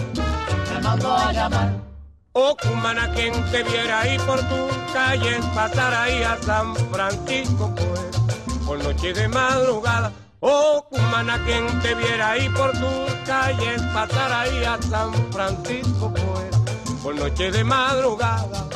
me 0.73 0.81
mandó 0.83 1.17
a 1.17 1.33
llamar. 1.33 1.90
Oh, 2.33 2.57
cumana, 2.57 3.13
quien 3.13 3.33
te 3.51 3.65
viera 3.65 4.03
ahí 4.03 4.17
por 4.21 4.39
tu 4.39 4.69
calle, 4.93 5.41
pasar 5.53 5.93
ahí 5.93 6.23
a 6.23 6.37
San 6.41 6.77
Francisco, 6.93 7.75
pues, 7.75 8.39
por 8.65 8.79
noche 8.85 9.13
de 9.13 9.27
madrugada. 9.27 10.13
Oh, 10.39 10.87
cumana, 10.89 11.43
quien 11.45 11.67
te 11.81 11.93
viera 11.97 12.31
ahí 12.31 12.49
por 12.51 12.71
tu 12.71 12.87
calle, 13.27 13.77
pasar 13.93 14.33
ahí 14.33 14.65
a 14.65 14.81
San 14.81 15.13
Francisco, 15.33 16.15
pues, 16.15 17.01
por 17.03 17.17
noche 17.17 17.51
de 17.51 17.65
madrugada. 17.65 18.69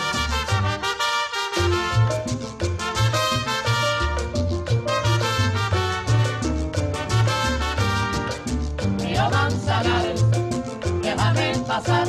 Río 8.99 9.31
Manzanares, 9.31 10.25
déjame 11.03 11.57
pasar, 11.69 12.09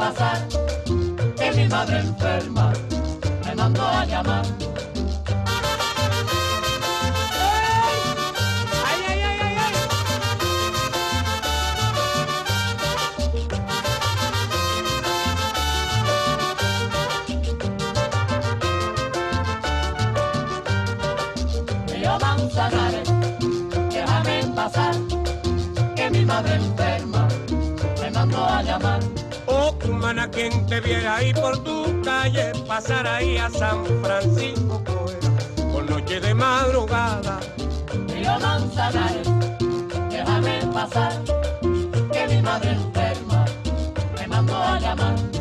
pasar, 0.00 0.40
que 1.36 1.52
mi 1.56 1.68
madre 1.68 1.98
enferma 2.00 2.72
me 3.44 3.54
mandó 3.54 3.82
a 3.86 4.04
llamar. 4.06 4.46
Ay, 8.88 9.00
ay, 9.10 9.20
ay, 9.28 9.38
ay, 9.46 9.56
ay. 9.64 9.74
Río 21.92 22.18
Manzanares, 22.20 23.08
déjame 23.90 24.36
pasar, 24.56 24.94
que 25.94 26.10
mi 26.10 26.24
madre 26.24 26.54
enferma 26.54 27.28
me 28.00 28.10
mandó 28.10 28.44
a 28.46 28.62
llamar. 28.62 29.09
Cumana, 29.90 30.30
quien 30.30 30.64
te 30.66 30.80
viera 30.80 31.16
ahí 31.16 31.34
por 31.34 31.58
tu 31.64 32.00
calle, 32.02 32.52
pasar 32.68 33.08
ahí 33.08 33.36
a 33.36 33.50
San 33.50 33.84
Francisco, 34.00 34.80
pues, 34.84 35.18
por 35.72 35.90
noche 35.90 36.20
de 36.20 36.32
madrugada. 36.32 37.40
Río 38.06 38.38
Manzanares, 38.38 39.28
déjame 40.08 40.60
pasar, 40.72 41.12
que 42.12 42.28
mi 42.28 42.40
madre 42.40 42.70
enferma 42.70 43.44
me 44.16 44.26
mandó 44.28 44.56
a 44.62 44.78
llamar. 44.78 45.39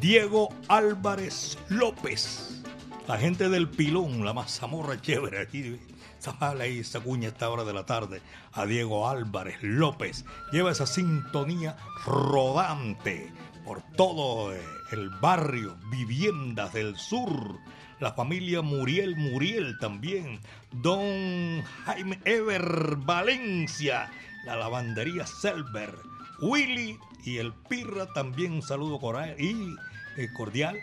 Diego 0.00 0.50
Álvarez 0.68 1.58
López. 1.68 2.62
La 3.08 3.16
gente 3.16 3.48
del 3.48 3.68
pilón, 3.68 4.24
la 4.24 4.34
mazamorra 4.34 5.00
chévere 5.00 5.40
aquí. 5.40 5.80
Sale 6.18 6.64
ahí 6.64 6.78
esa 6.80 7.00
cuña 7.00 7.28
a 7.28 7.32
esta 7.32 7.48
hora 7.48 7.64
de 7.64 7.72
la 7.72 7.86
tarde. 7.86 8.20
A 8.52 8.66
Diego 8.66 9.08
Álvarez 9.08 9.56
López. 9.62 10.26
Lleva 10.52 10.72
esa 10.72 10.86
sintonía 10.86 11.78
rodante 12.04 13.32
por 13.64 13.82
todo 13.96 14.54
eh, 14.54 14.60
el 14.92 15.08
barrio, 15.08 15.76
viviendas 15.90 16.74
del 16.74 16.96
sur. 16.96 17.58
La 17.98 18.12
familia 18.12 18.60
Muriel 18.60 19.16
Muriel 19.16 19.78
también. 19.78 20.40
Don 20.72 21.62
Jaime 21.86 22.20
Ever 22.26 22.96
Valencia. 22.96 24.10
La 24.44 24.56
lavandería 24.56 25.26
Selber. 25.26 26.15
Willy 26.40 26.98
y 27.24 27.38
el 27.38 27.52
Pirra 27.68 28.12
también 28.12 28.52
un 28.52 28.62
saludo 28.62 28.98
y 29.38 29.74
eh, 30.16 30.28
cordial. 30.36 30.78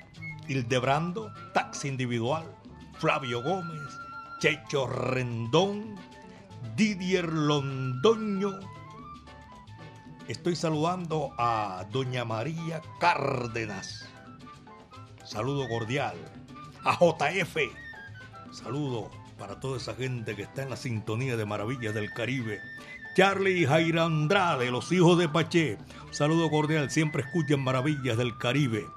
Hildebrando, 0.47 1.31
Taxi 1.53 1.87
Individual, 1.87 2.43
Flavio 2.99 3.41
Gómez, 3.41 3.97
Checho 4.39 4.87
Rendón, 4.87 5.95
Didier 6.75 7.31
Londoño. 7.31 8.59
Estoy 10.27 10.55
saludando 10.55 11.33
a 11.37 11.85
Doña 11.91 12.25
María 12.25 12.81
Cárdenas. 12.99 14.09
Saludo 15.23 15.67
cordial. 15.69 16.17
A 16.83 16.97
JF. 16.97 17.57
Saludo 18.51 19.09
para 19.37 19.59
toda 19.59 19.77
esa 19.77 19.95
gente 19.95 20.35
que 20.35 20.43
está 20.43 20.63
en 20.63 20.69
la 20.69 20.77
sintonía 20.77 21.37
de 21.37 21.45
Maravillas 21.45 21.93
del 21.93 22.11
Caribe. 22.11 22.59
Charlie 23.15 23.61
y 23.61 23.65
Jaira 23.65 24.05
Andrade, 24.05 24.71
los 24.71 24.91
hijos 24.91 25.19
de 25.19 25.29
Paché. 25.29 25.77
Saludo 26.09 26.49
cordial, 26.49 26.89
siempre 26.89 27.21
escuchan 27.21 27.61
Maravillas 27.61 28.17
del 28.17 28.37
Caribe. 28.37 28.87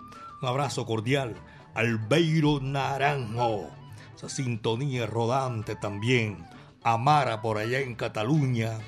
Un 0.41 0.49
abrazo 0.49 0.87
cordial. 0.87 1.35
Albeiro 1.75 2.61
Naranjo, 2.61 3.71
esa 4.15 4.31
sintonía 4.31 5.07
rodante 5.07 5.77
también. 5.77 6.47
Amara 6.83 7.43
por 7.43 7.59
allá 7.59 7.81
en 7.81 7.95
Cataluña. 7.95 8.79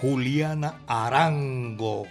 Juliana 0.00 0.80
Arango 0.86 2.06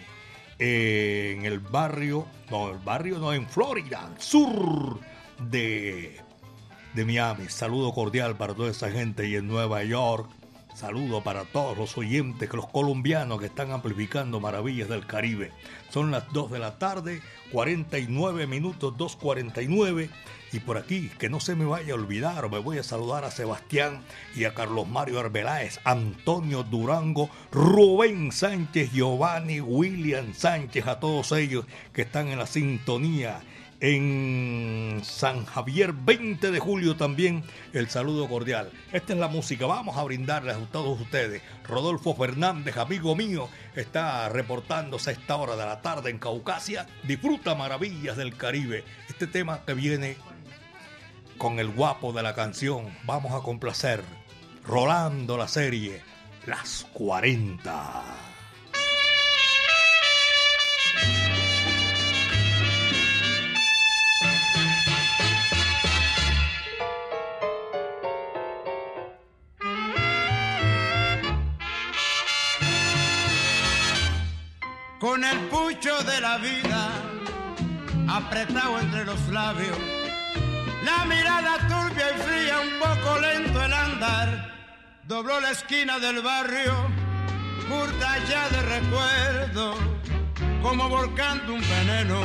en 0.58 1.46
el 1.46 1.60
barrio, 1.60 2.26
no, 2.50 2.70
el 2.72 2.78
barrio 2.80 3.20
no, 3.20 3.34
en 3.34 3.48
Florida, 3.48 4.06
al 4.06 4.22
sur 4.22 5.00
de, 5.40 6.18
de 6.94 7.06
Miami. 7.06 7.50
Saludo 7.50 7.94
cordial 7.94 8.38
para 8.38 8.54
toda 8.54 8.72
esa 8.72 8.90
gente 8.90 9.28
y 9.28 9.36
en 9.36 9.48
Nueva 9.48 9.84
York. 9.84 10.30
Saludo 10.74 11.22
para 11.22 11.46
todos 11.46 11.78
los 11.78 11.98
oyentes, 11.98 12.52
los 12.52 12.68
colombianos 12.68 13.40
que 13.40 13.46
están 13.46 13.72
amplificando 13.72 14.40
Maravillas 14.40 14.90
del 14.90 15.06
Caribe. 15.06 15.52
Son 15.90 16.10
las 16.10 16.32
2 16.34 16.50
de 16.52 16.60
la 16.60 16.80
tarde, 16.80 17.22
49 17.52 18.48
minutos, 18.48 18.94
2.49. 18.96 20.10
Y 20.52 20.60
por 20.60 20.78
aquí, 20.78 21.10
que 21.20 21.30
no 21.30 21.40
se 21.40 21.56
me 21.56 21.66
vaya 21.66 21.94
a 21.94 21.96
olvidar, 21.96 22.50
me 22.50 22.58
voy 22.58 22.80
a 22.80 22.84
saludar 22.84 23.24
a 23.24 23.32
Sebastián 23.32 24.04
y 24.36 24.46
a 24.46 24.54
Carlos 24.54 24.88
Mario 24.88 25.20
Arbeláez, 25.20 25.80
Antonio 25.84 26.64
Durango, 26.64 27.30
Rubén 27.52 28.32
Sánchez, 28.32 28.92
Giovanni, 28.92 29.62
William 29.62 30.34
Sánchez, 30.34 30.88
a 30.88 31.00
todos 31.00 31.32
ellos 31.32 31.66
que 31.92 32.04
están 32.04 32.28
en 32.28 32.40
la 32.40 32.48
sintonía 32.48 33.42
en 33.84 35.02
San 35.04 35.44
Javier 35.46 35.92
20 35.92 36.52
de 36.52 36.60
julio 36.60 36.96
también 36.96 37.44
el 37.74 37.90
saludo 37.90 38.30
cordial. 38.30 38.72
Esta 38.94 39.12
es 39.12 39.20
la 39.20 39.28
música, 39.28 39.66
vamos 39.66 39.98
a 39.98 40.04
brindarles 40.04 40.56
a 40.56 40.66
todos 40.72 41.02
ustedes. 41.02 41.42
Rodolfo 41.66 42.16
Fernández, 42.16 42.78
amigo 42.78 43.14
mío, 43.14 43.50
está 43.76 44.30
reportándose 44.30 45.10
a 45.10 45.14
esta 45.14 45.36
hora 45.36 45.58
de 45.58 45.66
la 45.66 45.82
tarde 45.82 46.12
en 46.12 46.18
Caucasia. 46.18 46.88
Disfruta 47.04 47.56
maravillas 47.56 48.16
del 48.16 48.38
Caribe. 48.38 48.86
Este 49.10 49.28
tema 49.28 49.66
que 49.66 49.74
viene 49.74 50.16
con 51.38 51.60
el 51.60 51.68
guapo 51.68 52.14
de 52.14 52.24
la 52.24 52.34
canción, 52.34 52.86
vamos 53.04 53.34
a 53.34 53.44
complacer. 53.44 54.02
Rolando 54.64 55.36
la 55.38 55.50
serie 55.50 56.02
Las 56.46 56.88
40. 56.94 58.33
Con 75.14 75.24
el 75.24 75.40
pucho 75.42 75.96
de 76.06 76.22
la 76.22 76.40
vida 76.40 76.90
apretado 78.10 78.80
entre 78.80 79.06
los 79.06 79.28
labios. 79.28 79.78
La 80.84 81.06
mirada 81.06 81.60
turbia 81.68 82.08
y 82.10 82.20
fría, 82.20 82.60
un 82.62 82.80
poco 82.80 83.20
lento 83.20 83.64
el 83.64 83.74
andar, 83.74 84.52
dobló 85.08 85.40
la 85.40 85.52
esquina 85.52 86.00
del 86.00 86.20
barrio, 86.24 86.74
curta 87.70 88.18
ya 88.28 88.50
de 88.50 88.62
recuerdo, 88.64 89.76
como 90.64 90.90
volcando 90.90 91.54
un 91.54 91.62
veneno, 91.62 92.20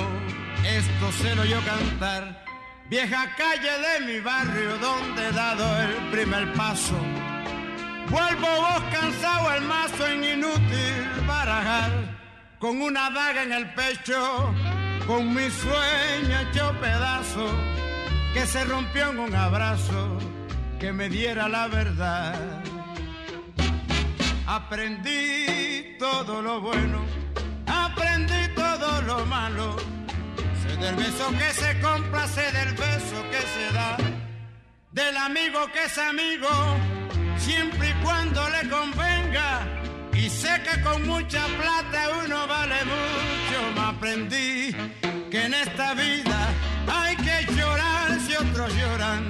esto 0.65 1.13
se 1.21 1.35
lo 1.35 1.43
oyó 1.43 1.61
cantar. 1.67 2.43
Vieja 2.89 3.35
calle 3.37 3.75
de 3.87 4.07
mi 4.07 4.21
barrio 4.21 4.79
donde 4.79 5.29
he 5.29 5.33
dado 5.33 5.83
el 5.83 6.11
primer 6.11 6.55
paso. 6.55 6.97
Vuelvo 8.09 8.47
vos 8.47 8.83
cansado 8.91 9.53
el 9.57 9.65
mazo 9.65 10.07
en 10.07 10.25
inútil 10.25 11.27
barajar, 11.27 12.08
con 12.59 12.83
una 12.83 13.11
daga 13.11 13.43
en 13.45 13.53
el 13.53 13.73
pecho, 13.75 14.53
con 15.07 15.33
mi 15.33 15.49
sueño 15.49 16.41
hecho 16.41 16.75
pedazo, 16.81 17.47
que 18.35 18.47
se 18.47 18.65
rompió 18.65 19.11
en 19.11 19.19
un 19.21 19.35
abrazo 19.35 20.19
que 20.81 20.93
me 20.93 21.09
diera 21.09 21.49
la 21.49 21.69
verdad. 21.69 22.63
Aprendí 24.47 25.97
todo 25.99 26.43
lo 26.43 26.61
bueno, 26.61 27.05
aprendí 27.67 28.49
todo 28.55 29.03
lo 29.03 29.25
malo. 29.27 29.77
Sé 30.63 30.77
del 30.77 30.97
beso 30.97 31.31
que 31.31 31.53
se 31.55 31.81
compra, 31.81 32.27
sé 32.27 32.51
del 32.53 32.75
beso 32.75 33.23
que 33.31 33.41
se 33.41 33.73
da, 33.73 33.97
del 34.93 35.17
amigo 35.17 35.61
que 35.73 35.85
es 35.85 35.99
amigo, 35.99 36.49
siempre 37.37 37.91
y 37.91 38.05
cuando 38.05 38.49
le 38.51 38.69
convenga. 38.69 39.78
Y 40.19 40.29
sé 40.29 40.51
que 40.65 40.83
con 40.83 41.07
mucha 41.07 41.47
plata 41.47 42.01
uno 42.25 42.47
vale 42.49 42.81
mucho. 42.85 43.59
Me 43.75 43.81
aprendí 43.81 44.75
que 45.31 45.45
en 45.45 45.55
esta 45.55 45.95
vida 45.95 46.49
hay 46.93 47.17
que 47.17 47.47
llorar 47.55 48.19
si 48.27 48.35
otros 48.35 48.75
lloran. 48.75 49.29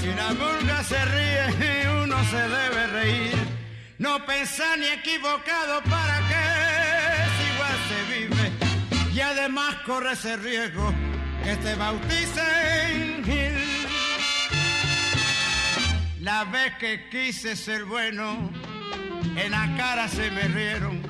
Si 0.00 0.06
la 0.06 0.28
vulga 0.32 0.84
se 0.84 1.04
ríe, 1.04 1.90
uno 2.04 2.16
se 2.32 2.42
debe 2.56 2.86
reír. 2.98 3.38
No 3.98 4.24
pensar 4.24 4.78
ni 4.78 4.86
equivocado 4.86 5.82
para 5.82 6.16
qué 6.28 6.46
si 7.34 7.44
igual 7.52 7.78
se 7.90 8.00
vive. 8.14 8.44
Y 9.14 9.20
además 9.20 9.74
corre 9.84 10.12
ese 10.12 10.36
riesgo 10.36 10.94
que 11.42 11.56
te 11.56 11.74
bauticen. 11.74 13.18
La 16.20 16.44
vez 16.44 16.74
que 16.78 17.08
quise 17.08 17.56
ser 17.56 17.84
bueno, 17.84 18.50
en 19.36 19.50
la 19.50 19.76
cara 19.76 20.08
se 20.08 20.30
me 20.30 20.42
rieron. 20.42 21.02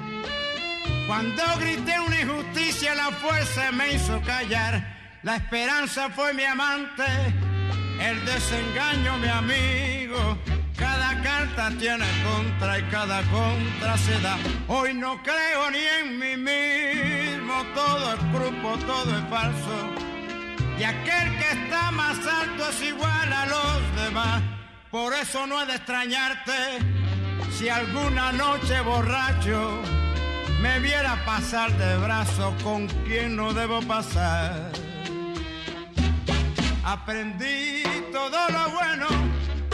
Cuando 1.07 1.43
grité 1.59 1.99
una 2.01 2.21
injusticia, 2.21 2.95
la 2.95 3.11
fuerza 3.11 3.73
me 3.73 3.95
hizo 3.95 4.21
callar. 4.23 4.97
La 5.23 5.37
esperanza 5.37 6.11
fue 6.11 6.33
mi 6.35 6.45
amante, 6.45 7.05
el 8.01 8.25
desengaño 8.25 9.19
mi 9.19 9.29
amigo. 9.29 10.39
Cada 10.77 11.21
carta 11.23 11.71
tiene 11.79 12.07
contra 12.23 12.79
y 12.79 12.83
cada 12.85 13.23
contra 13.23 13.97
se 13.97 14.21
da. 14.21 14.37
Hoy 14.69 14.95
no 14.95 15.21
creo 15.23 15.71
ni 15.71 15.79
en 15.79 16.19
mí 16.19 16.37
mismo, 16.37 17.65
todo 17.75 18.15
es 18.15 18.33
grupo, 18.33 18.77
todo 18.87 19.19
es 19.19 19.25
falso. 19.29 19.95
Y 20.79 20.85
aquel 20.85 21.37
que 21.39 21.51
está 21.51 21.91
más 21.91 22.19
alto 22.19 22.69
es 22.69 22.83
igual 22.83 23.33
a 23.33 23.47
los 23.47 24.05
demás. 24.05 24.43
Por 24.91 25.13
eso 25.15 25.47
no 25.47 25.63
he 25.63 25.67
de 25.67 25.75
extrañarte 25.75 26.53
si 27.59 27.69
alguna 27.69 28.31
noche 28.31 28.81
borracho 28.83 29.83
me 30.63 30.79
viera 30.79 31.17
pasar 31.27 31.77
de 31.77 31.97
brazo 31.97 32.55
con 32.63 32.87
quien 33.05 33.35
no 33.35 33.53
debo 33.53 33.81
pasar. 33.83 34.71
Aprendí 36.85 37.83
todo 38.13 38.39
lo 38.51 38.71
bueno, 38.71 39.09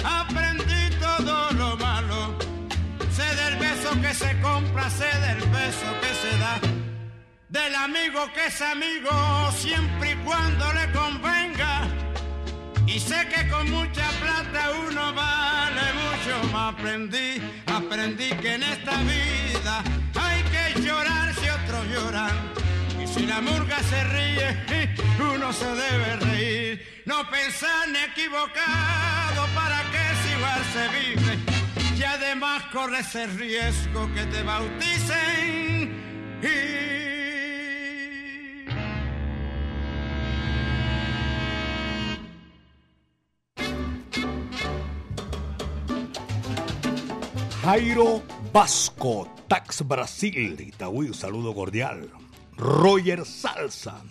aprendí 0.02 0.96
todo 0.98 1.50
lo 1.52 1.76
malo. 1.76 2.38
Sé 3.12 3.28
del 3.42 3.56
beso 3.58 3.90
que 4.00 4.14
se 4.14 4.40
compra, 4.40 4.88
sé 4.88 5.10
del 5.26 5.42
beso 5.50 5.88
que 6.00 6.12
se 6.22 6.38
da. 6.38 6.54
Del 7.50 7.74
amigo 7.74 8.20
que 8.32 8.46
es 8.46 8.62
amigo 8.62 9.12
siempre 9.52 10.12
y 10.12 10.16
cuando 10.24 10.72
le 10.72 10.90
convenga. 10.92 11.83
Y 12.86 13.00
sé 13.00 13.28
que 13.28 13.48
con 13.48 13.70
mucha 13.70 14.08
plata 14.20 14.70
uno 14.88 15.12
vale 15.14 15.82
mucho. 16.02 16.52
Me 16.52 16.58
aprendí, 16.58 17.42
aprendí 17.66 18.28
que 18.40 18.54
en 18.54 18.62
esta 18.62 18.96
vida 19.02 19.82
hay 20.14 20.42
que 20.44 20.80
llorar 20.82 21.34
si 21.34 21.48
otros 21.48 21.86
lloran. 21.88 22.36
Y 23.02 23.06
si 23.06 23.26
la 23.26 23.40
murga 23.40 23.78
se 23.82 24.04
ríe, 24.04 24.94
uno 25.34 25.52
se 25.52 25.66
debe 25.66 26.16
reír. 26.16 27.02
No 27.06 27.28
pensar 27.30 27.88
ni 27.88 27.98
equivocado 27.98 29.46
para 29.54 29.82
que 29.92 30.04
si 30.22 30.34
igual 30.36 30.62
se 30.72 30.88
vive. 30.98 31.38
Y 31.98 32.02
además 32.02 32.64
corre 32.72 33.00
ese 33.00 33.26
riesgo 33.26 34.12
que 34.14 34.24
te 34.26 34.42
bauticen. 34.42 36.04
Y 36.42 37.03
Jairo 47.64 48.22
Vasco, 48.52 49.26
Tax 49.48 49.88
Brasil, 49.88 50.54
Itaúí, 50.60 51.14
saludo 51.14 51.54
cordial. 51.54 52.10
Roger 52.58 53.24
Salsa. 53.24 54.02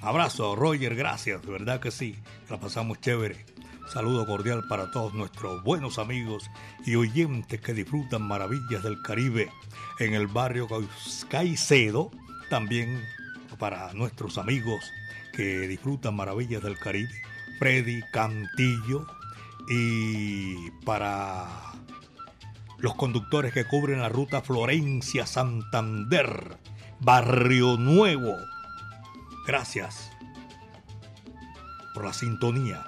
Abrazo, 0.00 0.56
Roger, 0.56 0.94
gracias, 0.94 1.42
de 1.42 1.52
verdad 1.52 1.80
que 1.80 1.90
sí, 1.90 2.16
la 2.48 2.58
pasamos 2.58 2.98
chévere. 3.02 3.44
Saludo 3.92 4.24
cordial 4.24 4.64
para 4.70 4.90
todos 4.90 5.12
nuestros 5.12 5.62
buenos 5.62 5.98
amigos 5.98 6.50
y 6.86 6.94
oyentes 6.94 7.60
que 7.60 7.74
disfrutan 7.74 8.22
maravillas 8.22 8.82
del 8.82 9.02
Caribe 9.02 9.50
en 9.98 10.14
el 10.14 10.26
barrio 10.26 10.66
Caicedo. 11.28 12.10
También 12.48 13.04
para 13.58 13.92
nuestros 13.92 14.38
amigos 14.38 14.82
que 15.34 15.68
disfrutan 15.68 16.16
maravillas 16.16 16.62
del 16.62 16.78
Caribe, 16.78 17.12
Freddy 17.58 18.00
Cantillo. 18.12 19.06
Y 19.68 20.70
para 20.86 21.72
los 22.82 22.94
conductores 22.96 23.54
que 23.54 23.64
cubren 23.64 24.00
la 24.00 24.08
ruta 24.08 24.42
Florencia-Santander, 24.42 26.58
Barrio 26.98 27.76
Nuevo. 27.76 28.34
Gracias 29.46 30.10
por 31.94 32.04
la 32.04 32.12
sintonía 32.12 32.84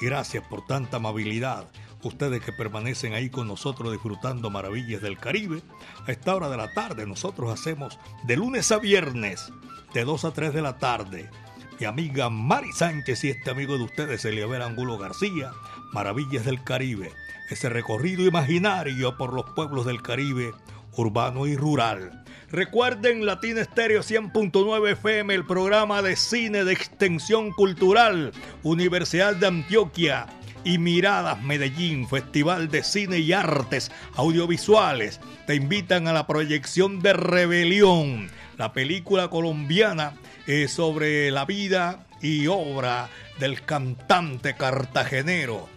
y 0.00 0.06
gracias 0.06 0.44
por 0.48 0.66
tanta 0.66 0.96
amabilidad. 0.96 1.68
Ustedes 2.02 2.42
que 2.42 2.52
permanecen 2.52 3.14
ahí 3.14 3.30
con 3.30 3.46
nosotros 3.46 3.92
disfrutando 3.92 4.50
maravillas 4.50 5.00
del 5.00 5.16
Caribe. 5.16 5.62
A 6.08 6.12
esta 6.12 6.34
hora 6.34 6.48
de 6.48 6.56
la 6.56 6.74
tarde 6.74 7.06
nosotros 7.06 7.52
hacemos 7.52 8.00
de 8.24 8.36
lunes 8.36 8.72
a 8.72 8.78
viernes, 8.78 9.52
de 9.94 10.04
2 10.04 10.24
a 10.24 10.32
3 10.32 10.54
de 10.54 10.62
la 10.62 10.78
tarde. 10.78 11.30
Mi 11.78 11.86
amiga 11.86 12.30
Mari 12.30 12.72
Sánchez 12.72 13.22
y 13.22 13.30
este 13.30 13.50
amigo 13.50 13.78
de 13.78 13.84
ustedes, 13.84 14.24
Eliabel 14.24 14.62
Angulo 14.62 14.98
García, 14.98 15.52
Maravillas 15.92 16.44
del 16.44 16.62
Caribe 16.62 17.12
ese 17.48 17.68
recorrido 17.68 18.24
imaginario 18.24 19.16
por 19.16 19.32
los 19.32 19.44
pueblos 19.50 19.86
del 19.86 20.02
Caribe, 20.02 20.52
urbano 20.96 21.46
y 21.46 21.56
rural. 21.56 22.24
Recuerden 22.50 23.26
Latina 23.26 23.60
Estéreo 23.60 24.02
100.9 24.02 24.92
FM, 24.92 25.34
el 25.34 25.46
programa 25.46 26.02
de 26.02 26.16
cine 26.16 26.64
de 26.64 26.72
extensión 26.72 27.50
cultural, 27.52 28.32
Universidad 28.62 29.34
de 29.36 29.46
Antioquia 29.46 30.26
y 30.64 30.78
Miradas 30.78 31.42
Medellín, 31.42 32.08
Festival 32.08 32.68
de 32.68 32.82
Cine 32.82 33.18
y 33.18 33.32
Artes 33.32 33.90
Audiovisuales. 34.14 35.20
Te 35.46 35.54
invitan 35.54 36.08
a 36.08 36.12
la 36.12 36.26
proyección 36.26 37.00
de 37.00 37.12
Rebelión, 37.12 38.28
la 38.58 38.72
película 38.72 39.28
colombiana 39.28 40.14
eh, 40.46 40.66
sobre 40.68 41.30
la 41.30 41.44
vida 41.44 42.06
y 42.22 42.46
obra 42.46 43.08
del 43.38 43.62
cantante 43.62 44.54
cartagenero 44.56 45.75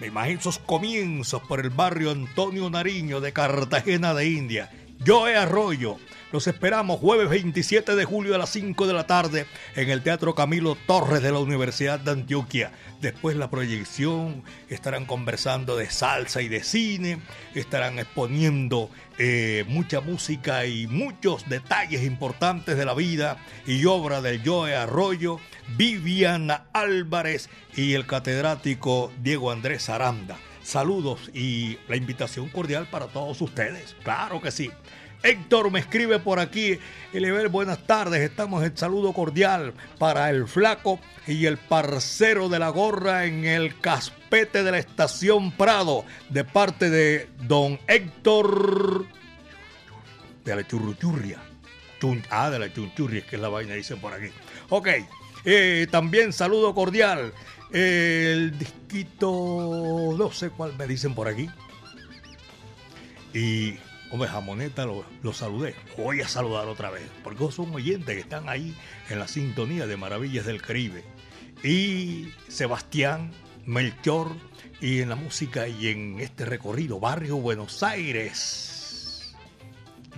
me 0.00 0.06
imagino 0.06 0.38
esos 0.40 0.58
comienzos 0.58 1.42
por 1.42 1.60
el 1.60 1.70
barrio 1.70 2.10
Antonio 2.10 2.70
Nariño 2.70 3.20
de 3.20 3.32
Cartagena 3.32 4.14
de 4.14 4.28
India. 4.28 4.70
Joe 5.04 5.36
Arroyo. 5.36 5.96
Los 6.30 6.46
esperamos 6.46 7.00
jueves 7.00 7.30
27 7.30 7.96
de 7.96 8.04
julio 8.04 8.34
a 8.34 8.38
las 8.38 8.50
5 8.50 8.86
de 8.86 8.92
la 8.92 9.06
tarde 9.06 9.46
en 9.76 9.88
el 9.88 10.02
Teatro 10.02 10.34
Camilo 10.34 10.76
Torres 10.86 11.22
de 11.22 11.32
la 11.32 11.38
Universidad 11.38 11.98
de 12.00 12.10
Antioquia. 12.10 12.72
Después 13.00 13.34
la 13.36 13.48
proyección, 13.48 14.42
estarán 14.68 15.06
conversando 15.06 15.76
de 15.76 15.88
salsa 15.88 16.42
y 16.42 16.48
de 16.48 16.62
cine, 16.62 17.20
estarán 17.54 17.98
exponiendo 17.98 18.90
eh, 19.18 19.64
mucha 19.68 20.00
música 20.00 20.64
y 20.66 20.86
muchos 20.86 21.48
detalles 21.48 22.04
importantes 22.04 22.76
de 22.76 22.84
la 22.84 22.94
vida 22.94 23.36
y 23.66 23.84
obra 23.84 24.20
del 24.20 24.42
Joe 24.44 24.76
Arroyo, 24.76 25.40
Viviana 25.76 26.66
Álvarez 26.72 27.50
y 27.76 27.94
el 27.94 28.06
catedrático 28.06 29.12
Diego 29.20 29.50
Andrés 29.50 29.88
Aranda. 29.88 30.38
Saludos 30.62 31.30
y 31.34 31.78
la 31.88 31.96
invitación 31.96 32.48
cordial 32.48 32.86
para 32.90 33.06
todos 33.06 33.40
ustedes. 33.40 33.96
Claro 34.04 34.40
que 34.40 34.50
sí. 34.50 34.70
Héctor 35.22 35.70
me 35.70 35.80
escribe 35.80 36.18
por 36.18 36.38
aquí. 36.38 36.78
Eliabel, 37.12 37.48
buenas 37.48 37.86
tardes. 37.86 38.20
Estamos 38.20 38.64
en 38.64 38.76
saludo 38.76 39.12
cordial 39.12 39.74
para 39.98 40.30
el 40.30 40.46
flaco 40.46 41.00
y 41.26 41.46
el 41.46 41.58
parcero 41.58 42.48
de 42.48 42.58
la 42.58 42.68
gorra 42.68 43.26
en 43.26 43.44
el 43.44 43.78
caspete 43.80 44.62
de 44.62 44.70
la 44.70 44.78
estación 44.78 45.52
Prado, 45.52 46.04
de 46.30 46.44
parte 46.44 46.90
de 46.90 47.28
don 47.46 47.78
Héctor 47.86 49.06
de 50.44 50.56
la 50.56 50.66
churruchurria. 50.66 51.42
Ah, 52.30 52.48
de 52.48 52.58
la 52.58 52.72
chunchurria, 52.72 53.26
que 53.26 53.36
es 53.36 53.42
la 53.42 53.48
vaina, 53.48 53.74
dicen 53.74 54.00
por 54.00 54.12
aquí. 54.12 54.28
Ok, 54.68 54.88
eh, 55.44 55.86
también 55.90 56.32
saludo 56.32 56.74
cordial. 56.74 57.32
El 57.72 58.56
disquito, 58.58 60.14
no 60.16 60.30
sé 60.30 60.50
cuál 60.50 60.76
me 60.76 60.86
dicen 60.86 61.14
por 61.14 61.28
aquí. 61.28 61.50
Y, 63.34 63.74
hombre, 64.10 64.28
Jamoneta 64.28 64.86
lo, 64.86 65.04
lo 65.22 65.32
saludé. 65.32 65.74
Voy 65.96 66.20
a 66.20 66.28
saludar 66.28 66.68
otra 66.68 66.90
vez, 66.90 67.08
porque 67.22 67.50
son 67.52 67.74
oyentes 67.74 68.14
que 68.14 68.20
están 68.20 68.48
ahí 68.48 68.76
en 69.08 69.18
la 69.18 69.28
sintonía 69.28 69.86
de 69.86 69.96
Maravillas 69.96 70.46
del 70.46 70.62
Caribe. 70.62 71.04
Y 71.62 72.32
Sebastián, 72.48 73.32
Melchor, 73.66 74.34
y 74.80 75.00
en 75.00 75.08
la 75.08 75.16
música 75.16 75.66
y 75.66 75.88
en 75.88 76.20
este 76.20 76.44
recorrido, 76.44 77.00
Barrio 77.00 77.36
Buenos 77.36 77.82
Aires. 77.82 79.34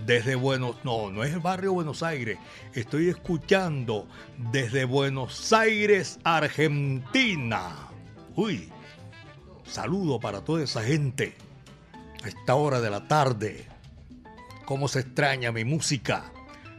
Desde 0.06 0.34
Buenos, 0.34 0.76
no, 0.84 1.10
no 1.10 1.24
es 1.24 1.32
el 1.32 1.40
barrio 1.40 1.72
Buenos 1.72 2.02
Aires. 2.02 2.38
Estoy 2.74 3.08
escuchando 3.08 4.06
desde 4.50 4.84
Buenos 4.84 5.52
Aires, 5.52 6.18
Argentina. 6.24 7.88
Uy, 8.34 8.70
saludo 9.64 10.18
para 10.18 10.42
toda 10.42 10.62
esa 10.62 10.82
gente 10.82 11.34
a 12.22 12.28
esta 12.28 12.54
hora 12.54 12.80
de 12.80 12.90
la 12.90 13.06
tarde. 13.08 13.69
Cómo 14.70 14.86
se 14.86 15.00
extraña 15.00 15.50
mi 15.50 15.64
música. 15.64 16.30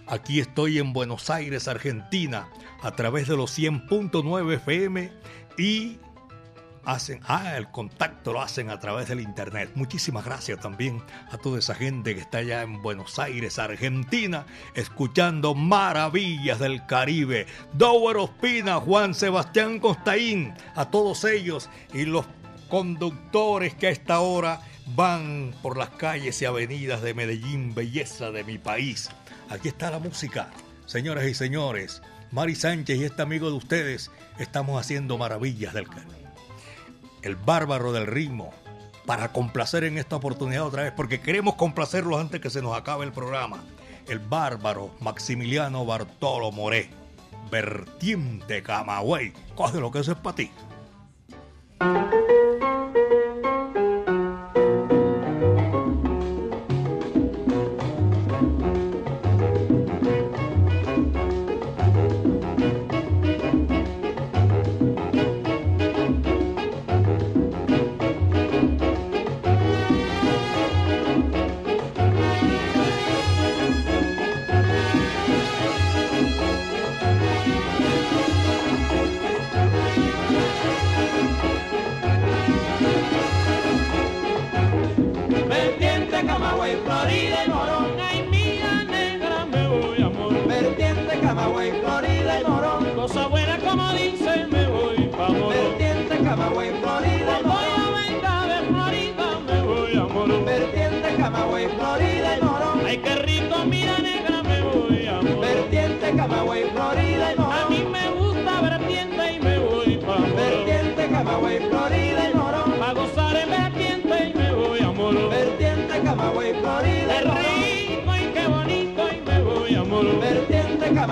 Aquí 0.08 0.39
estoy 0.39 0.78
en 0.78 0.94
Buenos 0.94 1.30
Aires, 1.30 1.68
Argentina, 1.68 2.48
a 2.82 2.92
través 2.96 3.28
de 3.28 3.36
los 3.36 3.60
100.9 3.60 4.54
FM 4.54 5.12
y 5.58 6.00
hacen, 6.86 7.20
ah, 7.28 7.58
el 7.58 7.70
contacto 7.70 8.32
lo 8.32 8.42
hacen 8.42 8.70
a 8.70 8.80
través 8.80 9.10
del 9.10 9.20
internet. 9.20 9.72
Muchísimas 9.76 10.24
gracias 10.24 10.62
también 10.62 11.04
a 11.32 11.38
toda 11.38 11.60
esa 11.60 11.76
gente 11.76 12.16
que 12.16 12.22
está 12.22 12.38
allá 12.38 12.62
en 12.62 12.82
Buenos 12.82 13.20
Aires, 13.20 13.60
Argentina, 13.60 14.46
escuchando 14.74 15.54
maravillas 15.54 16.60
del 16.60 16.86
Caribe. 16.86 17.46
Dower 17.74 18.16
Ospina, 18.16 18.80
Juan 18.80 19.14
Sebastián 19.14 19.80
Costaín, 19.80 20.54
a 20.76 20.89
todos 20.89 21.26
ellos 21.26 21.70
y 21.94 22.06
los 22.06 22.26
conductores 22.70 23.76
que 23.76 23.88
a 23.88 23.89
esta 23.89 24.22
hora 24.22 24.62
van 24.96 25.54
por 25.62 25.78
las 25.78 25.89
calles 25.89 26.42
y 26.42 26.46
avenidas 26.46 27.02
de 27.02 27.14
Medellín, 27.14 27.74
belleza 27.76 28.32
de 28.32 28.44
mi 28.44 28.58
país. 28.58 29.10
Aquí 29.50 29.68
está 29.68 29.92
la 29.92 30.00
música, 30.00 30.50
señoras 30.86 31.26
y 31.26 31.34
señores. 31.34 32.02
Mari 32.32 32.56
Sánchez 32.56 33.00
y 33.00 33.04
este 33.04 33.22
amigo 33.22 33.50
de 33.50 33.58
ustedes 33.58 34.10
estamos 34.39 34.80
haciendo 34.80 35.18
maravillas 35.18 35.74
del 35.74 35.88
Caribe 35.88 36.22
el 37.22 37.36
bárbaro 37.36 37.92
del 37.92 38.08
ritmo, 38.08 38.52
para 39.06 39.32
complacer 39.32 39.84
en 39.84 39.98
esta 39.98 40.16
oportunidad 40.16 40.66
otra 40.66 40.84
vez, 40.84 40.94
porque 40.96 41.22
queremos 41.22 41.56
complacerlos 41.56 42.20
antes 42.20 42.39
que 42.39 42.50
se 42.50 42.62
nos 42.62 42.78
acabe 42.78 43.06
el 43.06 43.12
programa. 43.12 43.64
El 44.08 44.20
bárbaro 44.20 44.92
Maximiliano 45.00 45.86
Bartolo 45.86 46.52
Moré, 46.52 46.89
vertiente 47.52 48.64
Camagüey. 48.64 49.34
Coge 49.56 49.80
lo 49.80 49.92
que 49.92 50.00
eso 50.00 50.12
es 50.12 50.18
para 50.18 50.36
ti. 50.36 50.52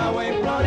Camagüey, 0.00 0.32
Florida 0.32 0.59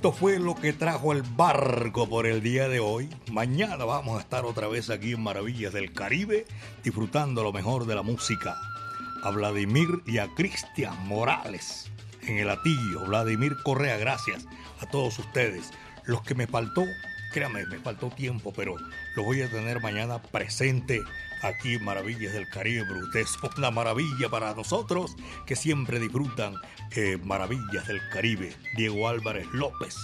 esto 0.00 0.12
fue 0.12 0.38
lo 0.38 0.54
que 0.54 0.72
trajo 0.72 1.12
el 1.12 1.20
barco 1.20 2.08
por 2.08 2.26
el 2.26 2.40
día 2.40 2.70
de 2.70 2.80
hoy. 2.80 3.10
Mañana 3.30 3.84
vamos 3.84 4.16
a 4.16 4.22
estar 4.22 4.46
otra 4.46 4.66
vez 4.66 4.88
aquí 4.88 5.12
en 5.12 5.22
Maravillas 5.22 5.74
del 5.74 5.92
Caribe, 5.92 6.46
disfrutando 6.82 7.42
lo 7.42 7.52
mejor 7.52 7.84
de 7.84 7.94
la 7.94 8.02
música. 8.02 8.56
a 9.22 9.30
Vladimir 9.30 10.00
y 10.06 10.16
a 10.16 10.28
Cristian 10.28 11.06
Morales 11.06 11.90
en 12.22 12.38
el 12.38 12.48
Atillo. 12.48 13.04
Vladimir 13.04 13.54
Correa, 13.62 13.98
gracias 13.98 14.46
a 14.80 14.86
todos 14.86 15.18
ustedes. 15.18 15.70
Los 16.06 16.22
que 16.22 16.34
me 16.34 16.46
faltó, 16.46 16.86
créanme, 17.34 17.66
me 17.66 17.78
faltó 17.78 18.08
tiempo, 18.08 18.54
pero 18.56 18.76
lo 19.16 19.22
voy 19.22 19.42
a 19.42 19.50
tener 19.50 19.82
mañana 19.82 20.22
presente 20.22 21.02
aquí 21.42 21.78
Maravillas 21.78 22.32
del 22.32 22.48
Caribe. 22.48 22.86
Son 23.26 23.50
una 23.56 23.70
maravilla 23.70 24.28
para 24.28 24.54
nosotros 24.54 25.16
que 25.46 25.56
siempre 25.56 25.98
disfrutan 25.98 26.54
eh, 26.92 27.18
Maravillas 27.24 27.86
del 27.86 28.00
Caribe. 28.12 28.54
Diego 28.76 29.08
Álvarez 29.08 29.46
López. 29.52 29.96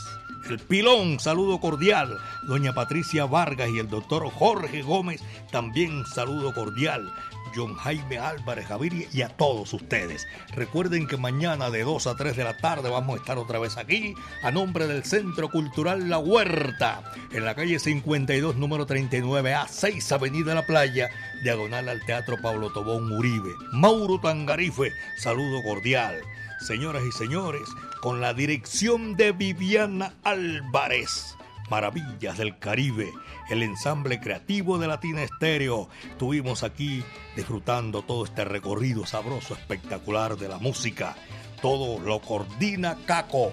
El 0.49 0.61
Pilón, 0.61 1.19
saludo 1.19 1.59
cordial. 1.59 2.17
Doña 2.47 2.73
Patricia 2.73 3.27
Vargas 3.27 3.69
y 3.69 3.81
el 3.81 3.89
doctor 3.89 4.31
Jorge 4.31 4.83
Gómez, 4.83 5.21
también 5.51 6.05
saludo 6.07 6.55
cordial. 6.55 7.13
John 7.57 7.75
Jaime 7.75 8.19
Álvarez 8.19 8.69
Gaviria 8.69 9.09
y 9.13 9.23
a 9.23 9.29
todos 9.29 9.73
ustedes. 9.73 10.27
Recuerden 10.55 11.07
que 11.07 11.17
mañana 11.17 11.71
de 11.71 11.83
2 11.83 12.07
a 12.07 12.15
3 12.15 12.37
de 12.37 12.45
la 12.45 12.57
tarde 12.59 12.91
vamos 12.91 13.17
a 13.17 13.21
estar 13.21 13.39
otra 13.39 13.59
vez 13.59 13.79
aquí 13.79 14.15
a 14.43 14.51
nombre 14.51 14.87
del 14.87 15.05
Centro 15.05 15.51
Cultural 15.51 16.11
La 16.11 16.19
Huerta, 16.19 17.03
en 17.33 17.45
la 17.45 17.55
calle 17.55 17.79
52, 17.79 18.57
número 18.57 18.87
39A, 18.87 19.67
6 19.69 20.13
Avenida 20.13 20.55
La 20.55 20.67
Playa, 20.67 21.09
diagonal 21.43 21.89
al 21.89 22.05
Teatro 22.05 22.37
Pablo 22.43 22.71
Tobón 22.73 23.11
Uribe. 23.11 23.53
Mauro 23.73 24.21
Tangarife, 24.21 24.93
saludo 25.17 25.63
cordial. 25.63 26.21
Señoras 26.61 27.03
y 27.05 27.13
señores, 27.13 27.69
con 28.01 28.21
la 28.21 28.35
dirección 28.35 29.17
de 29.17 29.33
Viviana 29.33 30.15
Álvarez. 30.25 31.36
Maravillas 31.71 32.39
del 32.39 32.59
Caribe, 32.59 33.13
el 33.51 33.63
ensamble 33.63 34.21
creativo 34.21 34.79
de 34.79 34.87
Latina 34.87 35.23
Estéreo. 35.23 35.89
Estuvimos 36.11 36.63
aquí 36.63 37.03
disfrutando 37.35 38.03
todo 38.03 38.25
este 38.25 38.45
recorrido 38.45 39.05
sabroso, 39.07 39.55
espectacular 39.55 40.37
de 40.37 40.49
la 40.49 40.59
música. 40.59 41.17
Todo 41.61 41.99
lo 41.99 42.21
coordina 42.21 42.97
Caco 43.07 43.53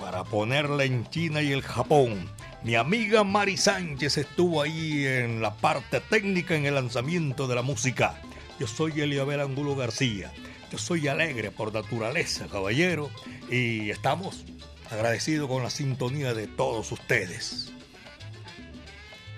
para 0.00 0.24
ponerla 0.24 0.84
en 0.84 1.08
China 1.08 1.42
y 1.42 1.52
el 1.52 1.62
Japón. 1.62 2.28
Mi 2.64 2.74
amiga 2.74 3.22
Mari 3.22 3.56
Sánchez 3.56 4.18
estuvo 4.18 4.60
ahí 4.60 5.06
en 5.06 5.40
la 5.40 5.54
parte 5.54 6.00
técnica 6.00 6.56
en 6.56 6.66
el 6.66 6.74
lanzamiento 6.74 7.46
de 7.46 7.54
la 7.54 7.62
música. 7.62 8.20
Yo 8.58 8.66
soy 8.66 9.00
Eliabel 9.00 9.40
Angulo 9.40 9.76
García. 9.76 10.32
Yo 10.70 10.78
soy 10.78 11.08
alegre 11.08 11.50
por 11.50 11.72
naturaleza, 11.72 12.46
caballero, 12.46 13.10
y 13.50 13.90
estamos 13.90 14.44
agradecidos 14.90 15.48
con 15.48 15.62
la 15.62 15.70
sintonía 15.70 16.34
de 16.34 16.46
todos 16.46 16.90
ustedes. 16.92 17.72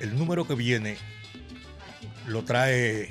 El 0.01 0.19
número 0.19 0.47
que 0.47 0.55
viene 0.55 0.97
lo 2.27 2.45
trae 2.45 3.09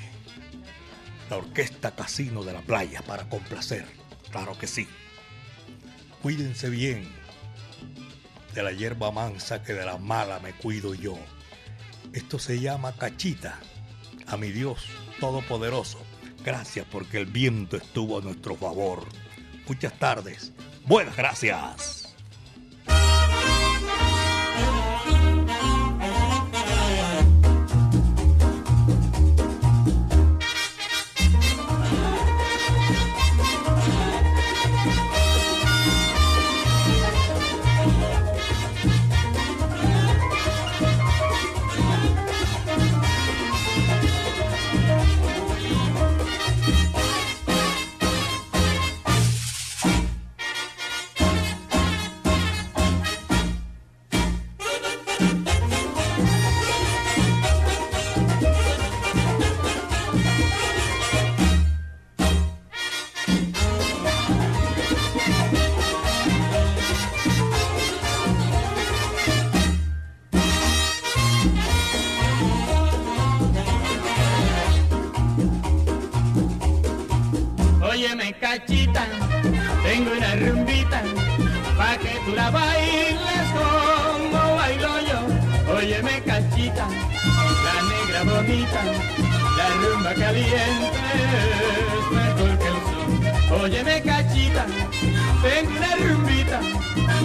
la 1.30 1.36
Orquesta 1.36 1.94
Casino 1.94 2.42
de 2.44 2.52
la 2.52 2.60
Playa 2.60 3.02
para 3.02 3.28
complacer, 3.28 3.86
claro 4.30 4.58
que 4.58 4.66
sí. 4.66 4.86
Cuídense 6.20 6.68
bien 6.68 7.08
de 8.54 8.62
la 8.62 8.72
hierba 8.72 9.10
mansa 9.10 9.62
que 9.62 9.72
de 9.72 9.84
la 9.84 9.98
mala 9.98 10.40
me 10.40 10.52
cuido 10.52 10.94
yo. 10.94 11.18
Esto 12.12 12.38
se 12.38 12.60
llama 12.60 12.92
cachita. 12.92 13.58
A 14.26 14.36
mi 14.36 14.50
Dios 14.50 14.86
Todopoderoso, 15.20 15.98
gracias 16.44 16.86
porque 16.90 17.18
el 17.18 17.26
viento 17.26 17.76
estuvo 17.76 18.18
a 18.18 18.22
nuestro 18.22 18.56
favor. 18.56 19.06
Muchas 19.68 19.98
tardes. 19.98 20.52
Buenas 20.84 21.16
gracias. 21.16 22.01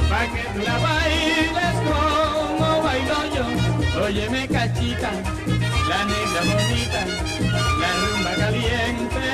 Pa' 0.10 0.28
que 0.34 0.44
tú 0.54 0.60
la 0.66 0.78
bailes 0.78 1.76
como 1.88 2.82
bailo 2.84 3.20
yo. 3.36 3.46
Óyeme 4.06 4.48
cachita, 4.48 5.12
la 5.90 6.00
negra 6.06 6.42
bonita, 6.50 7.02
la 7.82 7.90
rumba 8.02 8.34
caliente 8.44 9.26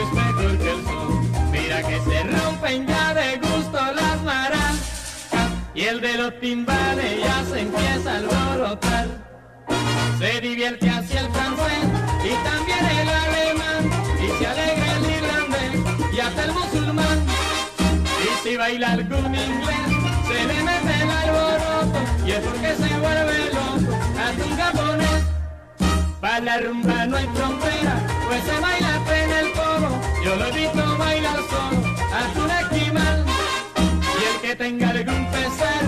es 0.00 0.08
mejor 0.12 0.58
que 0.58 0.70
el 0.70 0.84
sol. 0.84 1.08
Mira 1.50 1.82
que 1.82 2.00
se 2.00 2.22
rompen 2.24 2.86
ya 2.86 3.14
de 3.14 3.38
gusto 3.38 3.78
las 4.00 4.22
maracas 4.22 4.78
y 5.74 5.82
el 5.84 6.00
de 6.00 6.16
los 6.18 6.40
timbales 6.40 7.20
ya 7.20 7.44
se 7.50 7.60
empieza 7.60 8.12
a 8.12 8.16
alborotar. 8.16 9.08
Se 10.18 10.40
divierte 10.40 10.90
hacia 10.90 11.20
el 11.20 11.30
francés 11.30 11.84
y 12.24 12.32
también 12.48 12.84
el 13.00 13.08
alemán 13.08 13.59
si 18.50 18.56
baila 18.56 18.92
algún 18.94 19.32
inglés 19.32 19.86
se 20.26 20.44
le 20.48 20.62
mete 20.64 20.94
el 21.02 21.10
alboroto 21.10 22.00
y 22.26 22.30
es 22.32 22.40
porque 22.40 22.74
se 22.82 22.98
vuelve 22.98 23.38
loco 23.54 23.94
hasta 24.22 24.44
un 24.44 24.56
japonés. 24.56 25.22
Para 26.20 26.40
la 26.40 26.58
rumba 26.58 27.06
no 27.06 27.16
hay 27.16 27.28
frontera, 27.32 27.94
pues 28.26 28.42
se 28.42 28.60
baila 28.60 28.92
en 29.22 29.30
el 29.40 29.52
coro. 29.52 29.90
Yo 30.24 30.34
lo 30.34 30.46
he 30.46 30.52
visto 30.52 30.98
bailar 30.98 31.38
solo, 31.48 31.80
hasta 32.12 32.42
un 32.42 32.50
esquimal. 32.50 33.24
Y 34.20 34.34
el 34.34 34.40
que 34.42 34.56
tenga 34.56 34.90
algún 34.90 35.30
pesar, 35.30 35.82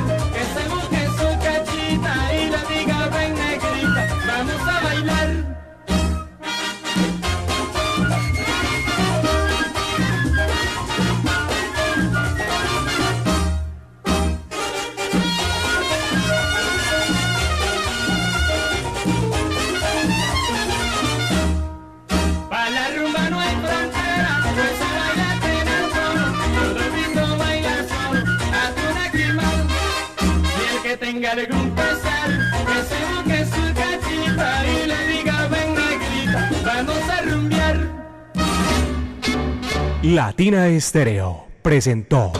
Latina 40.02 40.66
Estéreo 40.66 41.46
presentó 41.62 42.32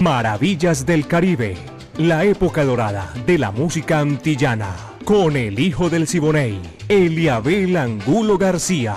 Maravillas 0.00 0.86
del 0.86 1.06
Caribe, 1.06 1.58
la 1.98 2.24
época 2.24 2.64
dorada 2.64 3.12
de 3.26 3.36
la 3.36 3.50
música 3.50 3.98
antillana, 3.98 4.74
con 5.04 5.36
el 5.36 5.58
hijo 5.58 5.90
del 5.90 6.06
Siboney, 6.06 6.62
Eliabel 6.88 7.76
Angulo 7.76 8.38
García. 8.38 8.96